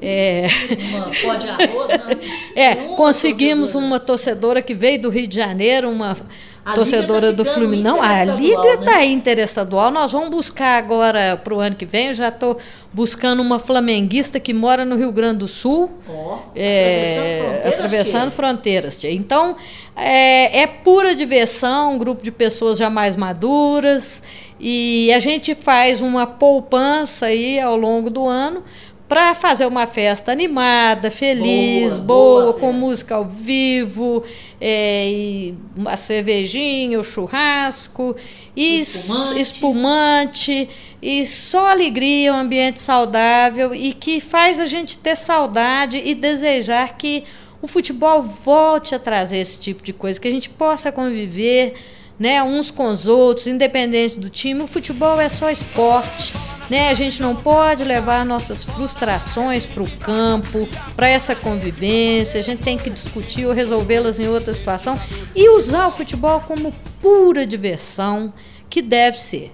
É, 0.00 0.46
uma 0.92 1.10
pó 1.10 1.34
de 1.34 1.48
arroz, 1.48 1.90
né? 1.90 2.18
é 2.54 2.74
conseguimos 2.96 3.72
torcedora. 3.72 3.86
uma 3.86 3.98
torcedora 3.98 4.62
que 4.62 4.74
veio 4.74 5.00
do 5.00 5.08
Rio 5.08 5.26
de 5.26 5.34
Janeiro, 5.34 5.90
uma 5.90 6.16
a 6.64 6.74
torcedora 6.74 7.28
tá 7.28 7.42
do 7.42 7.44
Fluminense. 7.44 7.82
Não, 7.82 8.02
a 8.02 8.24
Liga 8.24 8.74
está 8.74 8.96
né? 8.98 9.06
interestadual. 9.06 9.90
Nós 9.90 10.12
vamos 10.12 10.28
buscar 10.28 10.76
agora 10.78 11.36
para 11.36 11.54
o 11.54 11.60
ano 11.60 11.76
que 11.76 11.86
vem. 11.86 12.08
Eu 12.08 12.14
já 12.14 12.28
estou 12.28 12.58
buscando 12.92 13.40
uma 13.40 13.58
flamenguista 13.58 14.38
que 14.38 14.52
mora 14.52 14.84
no 14.84 14.96
Rio 14.96 15.10
Grande 15.12 15.38
do 15.38 15.48
Sul. 15.48 15.90
Oh, 16.08 16.38
é, 16.54 17.62
atravessando 17.66 18.30
fronteiras. 18.30 19.02
Então, 19.04 19.56
é, 19.96 20.60
é 20.62 20.66
pura 20.66 21.14
diversão, 21.14 21.94
um 21.94 21.98
grupo 21.98 22.22
de 22.22 22.30
pessoas 22.30 22.78
já 22.78 22.90
mais 22.90 23.16
maduras. 23.16 24.22
E 24.60 25.12
a 25.12 25.20
gente 25.20 25.54
faz 25.54 26.00
uma 26.00 26.26
poupança 26.26 27.26
aí 27.26 27.60
ao 27.60 27.76
longo 27.76 28.10
do 28.10 28.26
ano 28.26 28.62
para 29.08 29.34
fazer 29.34 29.64
uma 29.66 29.86
festa 29.86 30.30
animada, 30.30 31.10
feliz, 31.10 31.98
boa, 31.98 32.04
boa, 32.04 32.42
boa 32.42 32.54
com 32.54 32.72
música 32.72 33.14
ao 33.14 33.24
vivo, 33.24 34.22
é, 34.60 35.52
uma 35.74 35.96
cervejinha, 35.96 36.98
o 36.98 37.00
um 37.00 37.04
churrasco, 37.04 38.14
e 38.54 38.80
espumante. 38.80 39.40
espumante, 39.40 40.68
e 41.00 41.24
só 41.24 41.70
alegria, 41.70 42.34
um 42.34 42.36
ambiente 42.36 42.80
saudável 42.80 43.74
e 43.74 43.94
que 43.94 44.20
faz 44.20 44.60
a 44.60 44.66
gente 44.66 44.98
ter 44.98 45.16
saudade 45.16 45.96
e 46.04 46.14
desejar 46.14 46.98
que 46.98 47.24
o 47.62 47.66
futebol 47.66 48.22
volte 48.22 48.94
a 48.94 48.98
trazer 48.98 49.38
esse 49.38 49.58
tipo 49.58 49.82
de 49.82 49.92
coisa, 49.92 50.20
que 50.20 50.28
a 50.28 50.30
gente 50.30 50.50
possa 50.50 50.92
conviver 50.92 51.74
né, 52.18 52.42
uns 52.42 52.70
com 52.70 52.88
os 52.88 53.06
outros, 53.06 53.46
independente 53.46 54.18
do 54.18 54.28
time. 54.28 54.62
O 54.62 54.66
futebol 54.66 55.18
é 55.20 55.28
só 55.28 55.50
esporte. 55.50 56.34
Né? 56.68 56.90
A 56.90 56.94
gente 56.94 57.22
não 57.22 57.34
pode 57.34 57.82
levar 57.82 58.24
nossas 58.26 58.64
frustrações 58.64 59.64
para 59.64 59.82
o 59.82 59.90
campo, 59.98 60.68
para 60.94 61.08
essa 61.08 61.34
convivência. 61.34 62.38
A 62.38 62.42
gente 62.42 62.62
tem 62.62 62.76
que 62.76 62.90
discutir 62.90 63.46
ou 63.46 63.52
resolvê-las 63.52 64.20
em 64.20 64.28
outra 64.28 64.52
situação 64.52 64.98
e 65.34 65.48
usar 65.56 65.86
o 65.86 65.90
futebol 65.90 66.40
como 66.40 66.72
pura 67.00 67.46
diversão 67.46 68.32
que 68.68 68.82
deve 68.82 69.18
ser. 69.18 69.52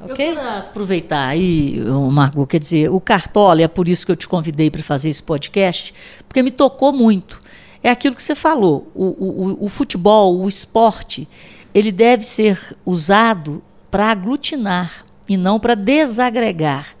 Okay? 0.00 0.30
Eu 0.30 0.34
quero 0.34 0.48
aproveitar 0.48 1.26
aí, 1.26 1.80
Margot, 2.10 2.46
quer 2.46 2.60
dizer, 2.60 2.90
o 2.90 3.00
Cartola, 3.00 3.62
é 3.62 3.68
por 3.68 3.88
isso 3.88 4.04
que 4.04 4.12
eu 4.12 4.16
te 4.16 4.28
convidei 4.28 4.70
para 4.70 4.82
fazer 4.82 5.08
esse 5.08 5.22
podcast, 5.22 5.94
porque 6.28 6.42
me 6.42 6.50
tocou 6.50 6.92
muito. 6.92 7.42
É 7.82 7.90
aquilo 7.90 8.14
que 8.14 8.22
você 8.22 8.34
falou, 8.34 8.90
o, 8.94 9.04
o, 9.04 9.64
o 9.64 9.68
futebol, 9.68 10.38
o 10.38 10.48
esporte, 10.48 11.28
ele 11.74 11.92
deve 11.92 12.24
ser 12.24 12.76
usado 12.84 13.62
para 13.90 14.10
aglutinar, 14.10 15.05
e 15.28 15.36
não 15.36 15.58
para 15.58 15.74
desagregar. 15.74 16.96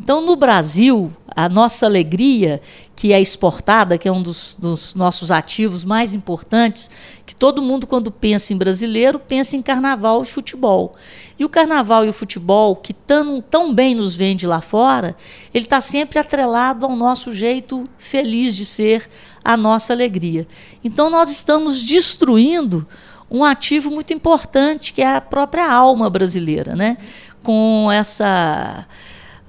Então, 0.00 0.20
no 0.20 0.36
Brasil, 0.36 1.12
a 1.34 1.48
nossa 1.48 1.86
alegria, 1.86 2.60
que 2.94 3.12
é 3.12 3.20
exportada, 3.20 3.98
que 3.98 4.08
é 4.08 4.12
um 4.12 4.22
dos, 4.22 4.56
dos, 4.58 4.94
nossos 4.94 5.30
ativos 5.30 5.84
mais 5.84 6.14
importantes, 6.14 6.88
que 7.26 7.34
todo 7.34 7.62
mundo, 7.62 7.86
quando 7.86 8.10
pensa 8.10 8.52
em 8.52 8.56
brasileiro, 8.56 9.18
pensa 9.18 9.56
em 9.56 9.62
carnaval 9.62 10.22
e 10.22 10.26
futebol. 10.26 10.94
E 11.38 11.44
o 11.44 11.48
carnaval 11.48 12.04
e 12.04 12.08
o 12.08 12.12
futebol, 12.12 12.76
que 12.76 12.92
tão, 12.92 13.40
tão 13.40 13.74
bem 13.74 13.94
nos 13.94 14.14
vende 14.14 14.46
lá 14.46 14.60
fora, 14.60 15.16
ele 15.52 15.64
está 15.64 15.80
sempre 15.80 16.18
atrelado 16.18 16.86
ao 16.86 16.94
nosso 16.94 17.32
jeito 17.32 17.88
feliz 17.98 18.54
de 18.54 18.64
ser, 18.64 19.08
a 19.44 19.56
nossa 19.56 19.92
alegria. 19.92 20.46
Então, 20.84 21.10
nós 21.10 21.30
estamos 21.30 21.82
destruindo 21.82 22.86
um 23.30 23.44
ativo 23.44 23.90
muito 23.90 24.12
importante, 24.12 24.92
que 24.92 25.02
é 25.02 25.16
a 25.16 25.20
própria 25.20 25.70
alma 25.70 26.08
brasileira. 26.08 26.74
Né? 26.74 26.96
Com 27.42 27.90
essa 27.90 28.86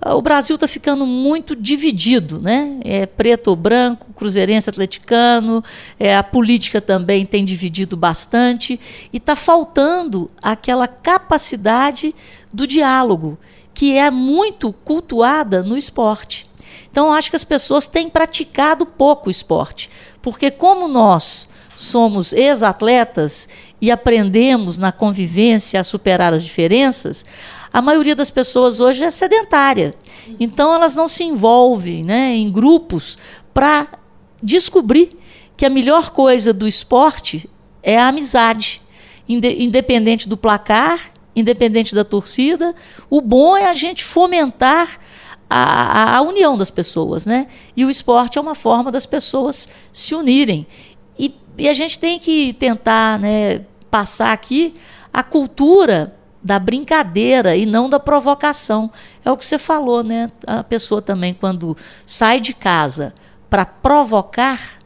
o 0.06 0.22
Brasil 0.22 0.56
está 0.56 0.68
ficando 0.68 1.06
muito 1.06 1.54
dividido, 1.56 2.40
né? 2.40 2.80
É 2.86 3.06
preto 3.06 3.50
ou 3.50 3.56
branco, 3.56 4.14
cruzeirense 4.14 4.70
atleticano, 4.70 5.62
é, 6.00 6.16
a 6.16 6.24
política 6.24 6.80
também 6.80 7.26
tem 7.26 7.44
dividido 7.44 7.98
bastante 7.98 8.80
e 9.12 9.18
está 9.18 9.36
faltando 9.36 10.32
aquela 10.42 10.88
capacidade 10.88 12.16
do 12.54 12.66
diálogo 12.66 13.38
que 13.74 13.98
é 13.98 14.10
muito 14.10 14.72
cultuada 14.72 15.64
no 15.64 15.78
esporte. 15.78 16.50
Então 16.90 17.12
acho 17.12 17.30
que 17.30 17.36
as 17.36 17.44
pessoas 17.44 17.88
têm 17.88 18.10
praticado 18.10 18.86
pouco 18.86 19.30
esporte, 19.30 19.90
porque 20.22 20.50
como 20.50 20.88
nós 20.88 21.50
somos 21.80 22.34
ex-atletas 22.34 23.48
e 23.80 23.90
aprendemos 23.90 24.78
na 24.78 24.92
convivência 24.92 25.80
a 25.80 25.84
superar 25.84 26.34
as 26.34 26.44
diferenças, 26.44 27.26
a 27.72 27.82
maioria 27.82 28.14
das 28.14 28.30
pessoas 28.30 28.82
hoje 28.82 29.06
é 29.06 29.10
sedentária. 29.10 29.96
Então 30.38 30.74
elas 30.74 30.94
não 30.94 31.08
se 31.08 31.24
envolvem 31.24 32.04
né, 32.04 32.36
em 32.36 32.52
grupos 32.52 33.18
para 33.54 33.88
descobrir 34.44 35.18
que 35.56 35.66
a 35.66 35.70
melhor 35.70 36.12
coisa 36.12 36.52
do 36.52 36.68
esporte 36.68 37.50
é 37.82 37.98
a 37.98 38.10
amizade, 38.10 38.82
independente 39.26 40.28
do 40.28 40.36
placar, 40.36 41.14
independente 41.34 41.96
da 41.96 42.04
torcida. 42.04 42.76
O 43.10 43.22
bom 43.22 43.56
é 43.56 43.70
a 43.70 43.74
gente 43.74 44.04
fomentar 44.04 45.00
a, 45.50 46.18
a, 46.18 46.22
união 46.22 46.58
das 46.58 46.70
pessoas, 46.70 47.26
né? 47.26 47.48
E 47.76 47.86
o 47.86 47.90
esporte 47.90 48.38
é 48.38 48.42
uma 48.42 48.54
forma 48.54 48.92
das 48.92 49.06
pessoas 49.06 49.70
se 49.94 50.14
unirem. 50.14 50.68
E, 51.60 51.68
a 51.68 51.74
gente 51.74 52.00
tem 52.00 52.18
que 52.18 52.54
tentar 52.54 53.20
né, 53.20 53.62
passar 53.92 54.32
aqui 54.32 54.76
a 55.14 55.22
cultura 55.22 56.16
da 56.42 56.58
brincadeira 56.58 57.56
e 57.56 57.66
não 57.66 57.90
da 57.90 58.00
provocação. 58.00 58.90
É 59.24 59.32
o 59.32 59.38
que 59.38 59.46
você 59.46 59.60
falou, 59.60 60.04
né? 60.04 60.30
A 60.48 60.64
pessoa 60.64 61.02
também, 61.02 61.34
quando 61.34 61.76
sai 62.06 62.40
de 62.40 62.54
casa 62.54 63.14
para 63.50 63.66
provocar, 63.66 64.80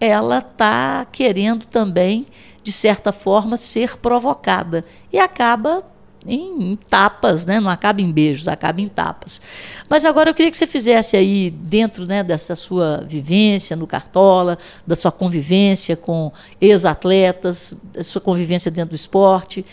ela 0.00 0.38
está 0.38 1.06
querendo 1.10 1.64
também, 1.66 2.26
de 2.62 2.72
certa 2.72 3.12
forma, 3.12 3.56
ser 3.56 3.96
provocada. 3.96 4.84
E 5.12 5.18
acaba 5.18 5.84
em 6.26 6.76
tapas, 6.88 7.46
né? 7.46 7.60
não 7.60 7.70
acaba 7.70 8.00
em 8.00 8.10
beijos, 8.10 8.48
acaba 8.48 8.80
em 8.80 8.88
tapas. 8.88 9.40
Mas 9.88 10.04
agora 10.04 10.30
eu 10.30 10.34
queria 10.34 10.50
que 10.50 10.56
você 10.56 10.66
fizesse 10.66 11.16
aí, 11.16 11.50
dentro 11.50 12.06
né, 12.06 12.22
dessa 12.22 12.54
sua 12.54 13.04
vivência 13.06 13.76
no 13.76 13.86
Cartola, 13.86 14.58
da 14.86 14.94
sua 14.94 15.12
convivência 15.12 15.96
com 15.96 16.32
ex-atletas, 16.60 17.76
da 17.92 18.02
sua 18.02 18.20
convivência 18.20 18.70
dentro 18.70 18.90
do 18.90 18.96
esporte, 18.96 19.64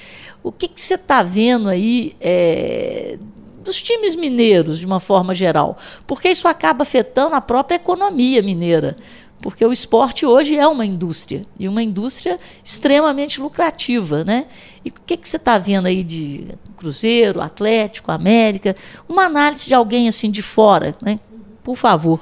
o 0.44 0.52
que, 0.52 0.68
que 0.68 0.82
você 0.82 0.96
está 0.96 1.24
vendo 1.24 1.70
aí 1.70 2.16
é, 2.20 3.18
dos 3.64 3.82
times 3.82 4.16
mineiros, 4.16 4.78
de 4.78 4.86
uma 4.86 5.00
forma 5.00 5.34
geral? 5.34 5.78
Porque 6.06 6.30
isso 6.30 6.48
acaba 6.48 6.84
afetando 6.84 7.34
a 7.34 7.42
própria 7.42 7.78
economia 7.78 8.42
mineira 8.42 8.98
porque 9.44 9.66
o 9.66 9.74
esporte 9.74 10.26
hoje 10.26 10.58
é 10.58 10.66
uma 10.66 10.86
indústria 10.86 11.46
e 11.60 11.68
uma 11.68 11.84
indústria 11.84 12.40
extremamente 12.64 13.42
lucrativa, 13.42 14.24
né? 14.24 14.46
E 14.86 14.90
o 14.90 14.94
que, 15.06 15.18
que 15.18 15.28
você 15.28 15.36
está 15.36 15.58
vendo 15.58 15.86
aí 15.86 16.02
de 16.02 16.48
Cruzeiro, 16.78 17.42
Atlético, 17.42 18.10
América? 18.10 18.74
Uma 19.08 19.26
análise 19.26 19.68
de 19.68 19.76
alguém 19.76 20.08
assim 20.08 20.32
de 20.32 20.42
fora, 20.42 20.96
né? 21.02 21.20
Por 21.62 21.76
favor. 21.76 22.22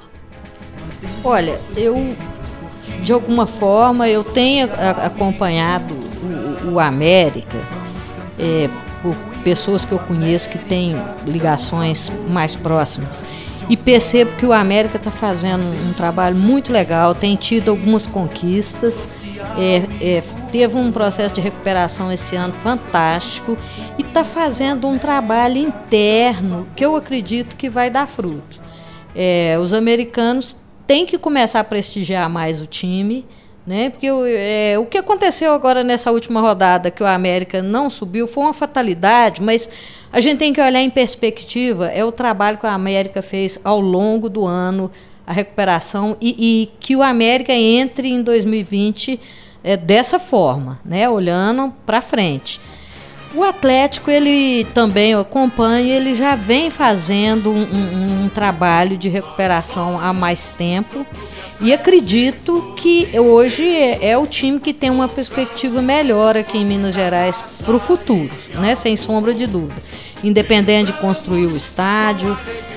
Olha, 1.22 1.60
eu 1.76 1.94
de 3.04 3.12
alguma 3.12 3.46
forma 3.46 4.08
eu 4.08 4.24
tenho 4.24 4.68
acompanhado 5.04 5.94
o, 6.64 6.72
o 6.72 6.80
América 6.80 7.58
é, 8.36 8.68
por 9.00 9.14
pessoas 9.44 9.84
que 9.84 9.92
eu 9.92 9.98
conheço 10.00 10.48
que 10.48 10.58
têm 10.58 10.96
ligações 11.24 12.10
mais 12.28 12.56
próximas 12.56 13.24
e 13.68 13.76
percebo 13.76 14.32
que 14.36 14.46
o 14.46 14.52
América 14.52 14.96
está 14.96 15.10
fazendo 15.10 15.62
um 15.88 15.92
trabalho 15.92 16.36
muito 16.36 16.72
legal, 16.72 17.14
tem 17.14 17.36
tido 17.36 17.70
algumas 17.70 18.06
conquistas, 18.06 19.08
é, 19.58 19.82
é, 20.00 20.22
teve 20.50 20.76
um 20.76 20.92
processo 20.92 21.34
de 21.34 21.40
recuperação 21.40 22.12
esse 22.12 22.36
ano 22.36 22.52
fantástico 22.54 23.56
e 23.98 24.02
está 24.02 24.24
fazendo 24.24 24.86
um 24.88 24.98
trabalho 24.98 25.58
interno 25.58 26.66
que 26.76 26.84
eu 26.84 26.96
acredito 26.96 27.56
que 27.56 27.68
vai 27.68 27.90
dar 27.90 28.06
fruto. 28.06 28.60
É, 29.14 29.58
os 29.60 29.74
americanos 29.74 30.56
têm 30.86 31.06
que 31.06 31.18
começar 31.18 31.60
a 31.60 31.64
prestigiar 31.64 32.28
mais 32.28 32.62
o 32.62 32.66
time. 32.66 33.26
Né? 33.66 33.90
Porque 33.90 34.08
é, 34.08 34.76
o 34.78 34.86
que 34.86 34.98
aconteceu 34.98 35.52
agora 35.52 35.84
nessa 35.84 36.10
última 36.10 36.40
rodada, 36.40 36.90
que 36.90 37.02
o 37.02 37.06
América 37.06 37.62
não 37.62 37.88
subiu, 37.88 38.26
foi 38.26 38.42
uma 38.42 38.52
fatalidade, 38.52 39.40
mas 39.40 39.70
a 40.12 40.20
gente 40.20 40.38
tem 40.38 40.52
que 40.52 40.60
olhar 40.60 40.82
em 40.82 40.90
perspectiva, 40.90 41.86
é 41.86 42.04
o 42.04 42.10
trabalho 42.10 42.58
que 42.58 42.66
a 42.66 42.74
América 42.74 43.22
fez 43.22 43.60
ao 43.62 43.80
longo 43.80 44.28
do 44.28 44.44
ano, 44.44 44.90
a 45.24 45.32
recuperação, 45.32 46.16
e, 46.20 46.62
e 46.62 46.70
que 46.80 46.96
o 46.96 47.02
América 47.02 47.52
entre 47.52 48.08
em 48.08 48.22
2020 48.22 49.20
é, 49.62 49.76
dessa 49.76 50.18
forma, 50.18 50.80
né? 50.84 51.08
olhando 51.08 51.72
para 51.86 52.00
frente. 52.00 52.60
O 53.34 53.42
Atlético, 53.42 54.10
ele 54.10 54.64
também, 54.74 55.12
eu 55.12 55.20
acompanho, 55.20 55.86
ele 55.88 56.14
já 56.14 56.34
vem 56.34 56.70
fazendo 56.70 57.50
um, 57.50 57.62
um, 57.62 58.24
um, 58.24 58.28
trabalho 58.28 58.96
de 58.96 59.08
recuperação 59.08 59.98
há 59.98 60.12
mais 60.12 60.50
tempo. 60.50 61.06
E 61.58 61.72
acredito 61.72 62.74
que 62.76 63.08
hoje 63.18 63.66
é, 63.66 64.10
é, 64.10 64.18
o 64.18 64.26
time 64.26 64.60
que 64.60 64.74
tem 64.74 64.90
uma 64.90 65.08
perspectiva 65.08 65.80
melhor 65.80 66.36
aqui 66.36 66.58
em 66.58 66.66
Minas 66.66 66.94
Gerais 66.94 67.42
para 67.64 67.74
o 67.74 67.78
futuro, 67.78 68.28
né? 68.56 68.74
sem 68.74 68.96
sombra 68.96 69.32
de 69.32 69.46
dúvida. 69.46 69.80
Independente 70.22 70.92
de 70.92 70.98
construir 70.98 71.46
o 71.46 71.56
estádio, 71.56 72.36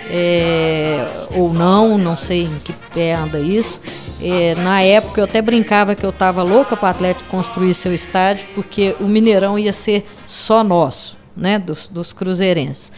é, 0.10 1.06
ou 1.36 1.54
não, 1.54 1.98
não 1.98 2.16
sei 2.16 2.44
em 2.44 2.60
que 2.64 2.74
pé 2.94 3.14
anda 3.14 3.40
isso. 3.40 3.82
É, 4.22 4.56
na 4.56 4.82
época 4.82 5.20
eu 5.20 5.26
até 5.26 5.42
brincava 5.42 5.96
que 5.96 6.06
eu 6.06 6.10
estava 6.10 6.42
louca 6.42 6.78
para 6.78 6.88
o 6.88 6.90
Atlético 6.90 7.30
construir 7.30 7.74
seu 7.74 7.94
estádio, 7.94 8.48
porque 8.56 8.96
o 9.00 9.04
Mineirão 9.04 9.60
ia 9.60 9.74
ser 9.74 10.06
só 10.26 10.64
nosso, 10.64 11.18
né, 11.36 11.60
dos, 11.60 11.88
dos 11.88 12.14
cruzeirenses. 12.14 12.92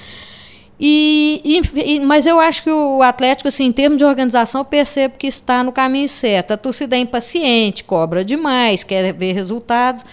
E, 0.80 1.42
e, 1.76 2.00
mas 2.02 2.28
eu 2.28 2.40
acho 2.40 2.64
que 2.64 2.70
o 2.70 3.02
Atlético, 3.02 3.48
assim, 3.48 3.66
em 3.66 3.72
termos 3.72 3.98
de 3.98 4.06
organização, 4.06 4.62
eu 4.62 4.66
percebo 4.66 5.16
que 5.18 5.26
está 5.26 5.64
no 5.64 5.72
caminho 5.72 6.08
certo. 6.08 6.52
A 6.52 6.58
torcida 6.58 6.96
é 6.96 7.00
impaciente, 7.00 7.84
cobra 7.84 8.24
demais, 8.24 8.84
quer 8.84 9.12
ver 9.12 9.34
resultados, 9.34 10.04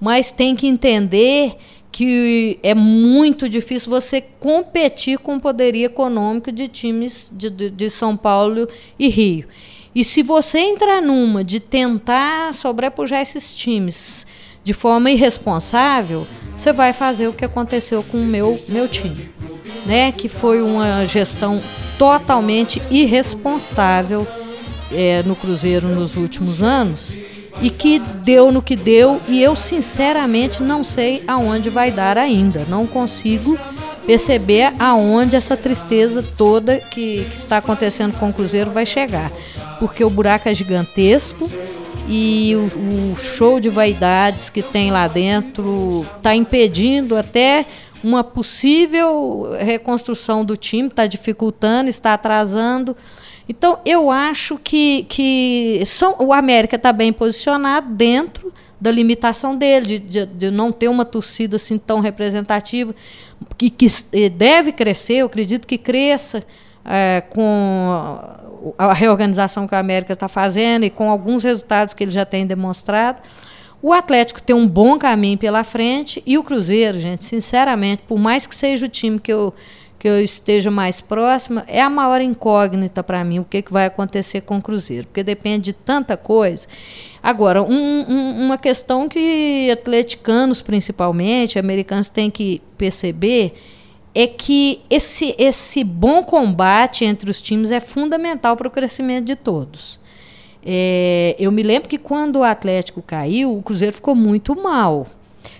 mas 0.00 0.32
tem 0.32 0.56
que 0.56 0.66
entender 0.66 1.56
que 1.92 2.58
é 2.62 2.74
muito 2.74 3.48
difícil 3.48 3.88
você 3.88 4.20
competir 4.20 5.18
com 5.18 5.36
o 5.36 5.40
poderio 5.40 5.84
econômico 5.84 6.50
de 6.50 6.66
times 6.66 7.30
de, 7.32 7.48
de, 7.48 7.70
de, 7.70 7.90
São 7.90 8.16
Paulo 8.16 8.66
e 8.98 9.08
Rio. 9.08 9.46
E 9.94 10.04
se 10.04 10.22
você 10.22 10.58
entrar 10.58 11.00
numa 11.00 11.44
de 11.44 11.60
tentar 11.60 12.52
sobrepujar 12.52 13.20
esses 13.20 13.54
times 13.54 14.26
de 14.64 14.72
forma 14.72 15.10
irresponsável, 15.10 16.26
você 16.56 16.72
vai 16.72 16.92
fazer 16.92 17.28
o 17.28 17.32
que 17.32 17.44
aconteceu 17.44 18.02
com 18.02 18.18
o 18.18 18.24
meu, 18.24 18.60
meu 18.68 18.88
time, 18.88 19.30
né? 19.86 20.10
que 20.10 20.28
foi 20.28 20.62
uma 20.62 21.06
gestão 21.06 21.62
totalmente 21.98 22.82
irresponsável 22.90 24.26
é, 24.90 25.22
no 25.24 25.36
Cruzeiro 25.36 25.86
nos 25.88 26.16
últimos 26.16 26.62
anos 26.62 27.16
e 27.60 27.70
que 27.70 27.98
deu 27.98 28.50
no 28.50 28.62
que 28.62 28.76
deu 28.76 29.20
e 29.28 29.42
eu 29.42 29.54
sinceramente 29.54 30.62
não 30.62 30.82
sei 30.82 31.22
aonde 31.26 31.70
vai 31.70 31.90
dar 31.90 32.18
ainda. 32.18 32.64
Não 32.68 32.86
consigo 32.86 33.58
perceber 34.06 34.72
aonde 34.78 35.36
essa 35.36 35.56
tristeza 35.56 36.22
toda 36.36 36.78
que, 36.78 37.24
que 37.24 37.36
está 37.36 37.58
acontecendo 37.58 38.16
com 38.18 38.28
o 38.28 38.32
Cruzeiro 38.32 38.70
vai 38.70 38.84
chegar, 38.84 39.30
porque 39.78 40.04
o 40.04 40.10
buraco 40.10 40.48
é 40.48 40.54
gigantesco 40.54 41.50
e 42.06 42.54
o, 42.54 43.12
o 43.12 43.16
show 43.16 43.58
de 43.58 43.70
vaidades 43.70 44.50
que 44.50 44.62
tem 44.62 44.90
lá 44.90 45.08
dentro 45.08 46.06
está 46.18 46.34
impedindo 46.34 47.16
até 47.16 47.64
uma 48.02 48.22
possível 48.22 49.56
reconstrução 49.58 50.44
do 50.44 50.56
time, 50.56 50.88
está 50.88 51.06
dificultando, 51.06 51.88
está 51.88 52.12
atrasando. 52.12 52.94
Então, 53.48 53.78
eu 53.84 54.10
acho 54.10 54.58
que, 54.58 55.04
que 55.08 55.82
são, 55.86 56.16
o 56.18 56.32
América 56.32 56.76
está 56.76 56.92
bem 56.92 57.12
posicionado 57.12 57.92
dentro 57.94 58.52
da 58.80 58.90
limitação 58.90 59.56
dele, 59.56 59.86
de, 59.86 59.98
de, 59.98 60.26
de, 60.26 60.50
não 60.50 60.72
ter 60.72 60.88
uma 60.88 61.04
torcida 61.04 61.56
assim 61.56 61.78
tão 61.78 62.00
representativa, 62.00 62.94
que, 63.56 63.70
que 63.70 63.86
deve 64.30 64.72
crescer, 64.72 65.16
eu 65.16 65.26
acredito 65.26 65.66
que 65.66 65.78
cresça 65.78 66.44
é, 66.84 67.22
com 67.30 67.90
a 68.78 68.92
reorganização 68.92 69.66
que 69.66 69.74
a 69.74 69.78
América 69.78 70.12
está 70.12 70.28
fazendo 70.28 70.84
e 70.84 70.90
com 70.90 71.10
alguns 71.10 71.42
resultados 71.42 71.94
que 71.94 72.04
ele 72.04 72.10
já 72.10 72.24
tem 72.24 72.46
demonstrado. 72.46 73.20
O 73.82 73.92
Atlético 73.92 74.40
tem 74.40 74.56
um 74.56 74.66
bom 74.66 74.98
caminho 74.98 75.36
pela 75.36 75.62
frente 75.62 76.22
e 76.24 76.38
o 76.38 76.42
Cruzeiro, 76.42 76.98
gente, 76.98 77.24
sinceramente, 77.24 78.02
por 78.08 78.18
mais 78.18 78.46
que 78.46 78.54
seja 78.54 78.86
o 78.86 78.88
time 78.88 79.18
que 79.18 79.32
eu 79.32 79.52
que 80.04 80.08
eu 80.08 80.22
esteja 80.22 80.70
mais 80.70 81.00
próxima, 81.00 81.64
é 81.66 81.80
a 81.80 81.88
maior 81.88 82.20
incógnita 82.20 83.02
para 83.02 83.24
mim 83.24 83.38
o 83.38 83.44
que, 83.44 83.62
que 83.62 83.72
vai 83.72 83.86
acontecer 83.86 84.42
com 84.42 84.58
o 84.58 84.62
Cruzeiro, 84.62 85.06
porque 85.06 85.22
depende 85.22 85.64
de 85.64 85.72
tanta 85.72 86.14
coisa. 86.14 86.68
Agora, 87.22 87.62
um, 87.62 88.04
um, 88.06 88.44
uma 88.44 88.58
questão 88.58 89.08
que 89.08 89.70
atleticanos, 89.70 90.60
principalmente, 90.60 91.58
americanos, 91.58 92.10
têm 92.10 92.30
que 92.30 92.60
perceber 92.76 93.54
é 94.14 94.26
que 94.26 94.82
esse, 94.90 95.34
esse 95.38 95.82
bom 95.82 96.22
combate 96.22 97.06
entre 97.06 97.30
os 97.30 97.40
times 97.40 97.70
é 97.70 97.80
fundamental 97.80 98.58
para 98.58 98.68
o 98.68 98.70
crescimento 98.70 99.24
de 99.24 99.36
todos. 99.36 99.98
É, 100.62 101.34
eu 101.38 101.50
me 101.50 101.62
lembro 101.62 101.88
que 101.88 101.96
quando 101.96 102.40
o 102.40 102.42
Atlético 102.42 103.00
caiu, 103.00 103.56
o 103.56 103.62
Cruzeiro 103.62 103.94
ficou 103.94 104.14
muito 104.14 104.54
mal. 104.54 105.06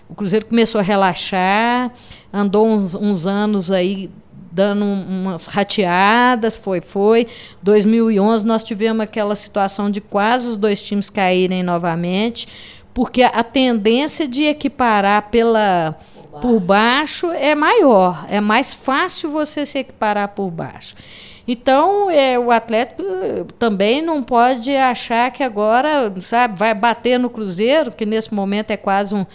O 0.07 0.15
Cruzeiro 0.15 0.45
começou 0.45 0.79
a 0.79 0.85
relaxar, 0.85 1.91
andou 2.31 2.67
uns, 2.67 2.95
uns 2.95 3.25
anos 3.25 3.71
aí 3.71 4.11
dando 4.55 4.85
umas 4.85 5.47
rateadas, 5.47 6.57
foi, 6.57 6.81
foi. 6.81 7.27
2011 7.61 8.47
nós 8.47 8.63
tivemos 8.63 9.03
aquela 9.03 9.35
situação 9.35 9.91
de 9.91 10.01
quase 10.01 10.47
os 10.47 10.57
dois 10.57 10.81
times 10.81 11.11
caírem 11.11 11.63
novamente, 11.65 12.47
porque 12.95 13.25
a, 13.25 13.43
tendência 13.43 14.29
de 14.29 14.45
equiparar 14.45 15.29
pela 15.29 15.99
por 16.15 16.23
baixo. 16.31 16.41
por 16.41 16.61
baixo 16.61 17.33
é 17.33 17.55
maior, 17.57 18.25
é 18.31 18.41
mais 18.41 18.73
fácil 18.73 19.31
você 19.31 19.67
se 19.67 19.81
equiparar 19.81 20.29
por 20.29 20.49
baixo. 20.53 20.95
Então, 21.47 22.09
é, 22.09 22.39
o 22.39 22.51
Atlético 22.51 23.03
eh, 23.03 23.45
também 23.59 24.01
não 24.01 24.23
pode 24.23 24.75
achar 24.75 25.31
que 25.31 25.43
agora, 25.43 26.11
sabe, 26.23 26.59
vai 26.59 26.73
bater 26.73 27.19
no 27.19 27.29
Cruzeiro, 27.29 27.91
que 27.93 28.07
nesse 28.07 28.33
momento 28.33 28.71
é 28.71 28.79
quase 28.79 29.15
um, 29.15 29.27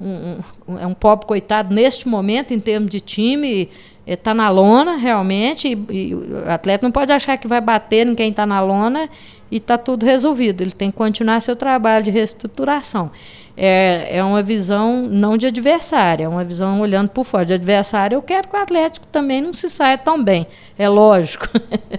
um, 0.00 0.38
um, 0.68 0.78
é 0.78 0.86
um 0.86 0.94
pobre 0.94 1.26
coitado 1.26 1.74
neste 1.74 2.06
momento 2.06 2.54
em 2.54 2.60
termos 2.60 2.88
de 2.88 3.00
time 3.00 3.68
está 4.14 4.32
na 4.32 4.48
lona 4.48 4.96
realmente 4.96 5.68
e, 5.68 5.94
e, 5.94 6.14
o 6.14 6.48
atleta 6.48 6.86
não 6.86 6.92
pode 6.92 7.12
achar 7.12 7.36
que 7.36 7.48
vai 7.48 7.60
bater 7.60 8.06
em 8.06 8.14
quem 8.14 8.30
está 8.30 8.46
na 8.46 8.60
lona 8.60 9.08
e 9.50 9.56
está 9.56 9.76
tudo 9.76 10.06
resolvido. 10.06 10.60
Ele 10.60 10.70
tem 10.70 10.90
que 10.90 10.96
continuar 10.96 11.40
seu 11.40 11.56
trabalho 11.56 12.04
de 12.04 12.10
reestruturação. 12.10 13.10
É, 13.56 14.18
é 14.18 14.22
uma 14.22 14.42
visão 14.42 15.02
não 15.02 15.36
de 15.36 15.46
adversário, 15.46 16.24
é 16.24 16.28
uma 16.28 16.44
visão 16.44 16.80
olhando 16.80 17.08
por 17.08 17.24
fora. 17.24 17.44
De 17.44 17.54
adversário, 17.54 18.16
eu 18.16 18.22
quero 18.22 18.48
que 18.48 18.56
o 18.56 18.60
Atlético 18.60 19.06
também 19.06 19.40
não 19.40 19.52
se 19.52 19.68
saia 19.70 19.96
tão 19.96 20.22
bem, 20.22 20.46
é 20.78 20.88
lógico. 20.88 21.48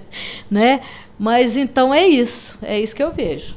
né? 0.49 0.81
Mas 1.17 1.57
então 1.57 1.93
é 1.93 2.07
isso, 2.07 2.59
é 2.61 2.79
isso 2.79 2.95
que 2.95 3.03
eu 3.03 3.11
vejo. 3.11 3.55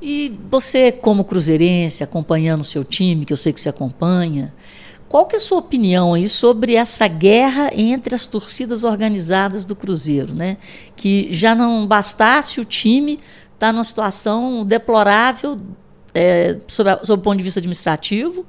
E 0.00 0.32
você, 0.50 0.92
como 0.92 1.24
cruzeirense, 1.24 2.04
acompanhando 2.04 2.60
o 2.60 2.64
seu 2.64 2.84
time, 2.84 3.24
que 3.24 3.32
eu 3.32 3.36
sei 3.36 3.52
que 3.52 3.60
você 3.60 3.68
acompanha, 3.68 4.54
qual 5.12 5.26
que 5.26 5.36
é 5.36 5.38
a 5.38 5.42
sua 5.42 5.58
opinião 5.58 6.14
aí 6.14 6.26
sobre 6.26 6.74
essa 6.74 7.06
guerra 7.06 7.68
entre 7.74 8.14
as 8.14 8.26
torcidas 8.26 8.82
organizadas 8.82 9.66
do 9.66 9.76
Cruzeiro, 9.76 10.32
né? 10.34 10.56
Que 10.96 11.28
já 11.30 11.54
não 11.54 11.86
bastasse 11.86 12.58
o 12.58 12.64
time 12.64 13.20
estar 13.52 13.58
tá 13.58 13.72
numa 13.74 13.84
situação 13.84 14.64
deplorável 14.64 15.60
é, 16.14 16.56
sob, 16.66 16.90
o 16.90 17.18
ponto 17.18 17.36
de 17.36 17.44
vista 17.44 17.60
administrativo, 17.60 18.46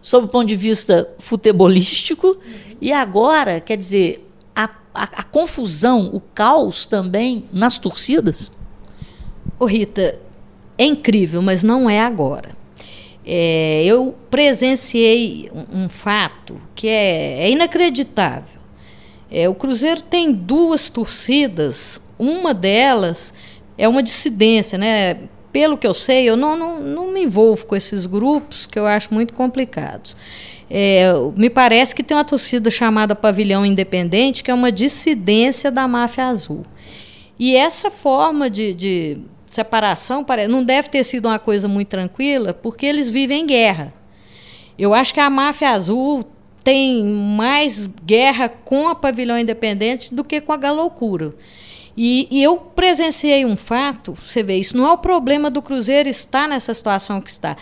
sob 0.00 0.24
o 0.24 0.28
ponto 0.30 0.48
de 0.48 0.56
vista 0.56 1.06
futebolístico, 1.18 2.28
uhum. 2.28 2.76
e 2.80 2.94
agora, 2.94 3.60
quer 3.60 3.76
dizer, 3.76 4.26
a, 4.54 4.70
a, 4.94 5.02
a, 5.02 5.22
confusão, 5.22 6.08
o 6.14 6.20
caos 6.20 6.86
também 6.86 7.44
nas 7.52 7.76
torcidas? 7.76 8.50
Ô 9.58 9.66
Rita, 9.66 10.18
é 10.78 10.86
incrível, 10.86 11.42
mas 11.42 11.62
não 11.62 11.90
é 11.90 12.00
agora. 12.00 12.56
É, 13.26 13.82
eu 13.84 14.14
presenciei 14.30 15.50
um, 15.72 15.88
fato 15.88 16.60
que 16.76 16.86
é, 16.86 17.42
é 17.42 17.50
inacreditável. 17.50 18.60
É, 19.28 19.48
o 19.48 19.54
Cruzeiro 19.54 20.00
tem 20.00 20.32
duas 20.32 20.88
torcidas, 20.88 22.00
uma 22.16 22.54
delas 22.54 23.34
é 23.76 23.88
uma 23.88 24.02
dissidência, 24.02 24.78
né? 24.78 25.18
Pelo 25.52 25.76
que 25.76 25.86
eu 25.86 25.94
sei, 25.94 26.28
eu 26.28 26.36
não, 26.36 26.56
não, 26.56 26.80
não 26.80 27.12
me 27.12 27.22
envolvo 27.22 27.66
com 27.66 27.74
esses 27.74 28.06
grupos 28.06 28.66
que 28.66 28.78
eu 28.78 28.86
acho 28.86 29.12
muito 29.12 29.34
complicados. 29.34 30.16
É, 30.70 31.12
me 31.36 31.48
parece 31.50 31.94
que 31.94 32.02
tem 32.02 32.16
uma 32.16 32.24
torcida 32.24 32.70
chamada 32.70 33.14
Pavilhão 33.14 33.64
Independente, 33.66 34.42
que 34.42 34.50
é 34.50 34.54
uma 34.54 34.70
dissidência 34.70 35.70
da 35.70 35.88
máfia 35.88 36.26
azul. 36.26 36.64
E 37.38 37.56
essa 37.56 37.90
forma 37.90 38.48
de, 38.48 38.74
de 38.74 39.18
separação 39.56 40.24
não 40.48 40.64
deve 40.64 40.88
ter 40.88 41.04
sido 41.04 41.26
uma 41.26 41.38
coisa 41.38 41.66
muito 41.66 41.88
tranquila, 41.88 42.54
porque 42.54 42.86
eles 42.86 43.10
vivem 43.10 43.42
em 43.42 43.46
guerra. 43.46 43.92
Eu 44.78 44.94
acho 44.94 45.12
que 45.12 45.20
a 45.20 45.30
máfia 45.30 45.70
azul 45.70 46.24
tem 46.62 47.02
mais 47.02 47.86
guerra 48.04 48.48
com 48.48 48.88
a 48.88 48.94
pavilhão 48.94 49.38
independente 49.38 50.14
do 50.14 50.24
que 50.24 50.40
com 50.40 50.52
a 50.52 50.56
galoucura. 50.56 51.34
E, 51.96 52.28
e, 52.30 52.42
eu 52.42 52.58
presenciei 52.58 53.46
um 53.46 53.56
fato, 53.56 54.14
você 54.14 54.42
vê, 54.42 54.58
isso 54.58 54.76
não 54.76 54.86
é 54.86 54.92
o 54.92 54.98
problema 54.98 55.50
do 55.50 55.62
Cruzeiro 55.62 56.10
estar 56.10 56.46
nessa 56.46 56.74
situação 56.74 57.22
que 57.22 57.30
está. 57.30 57.56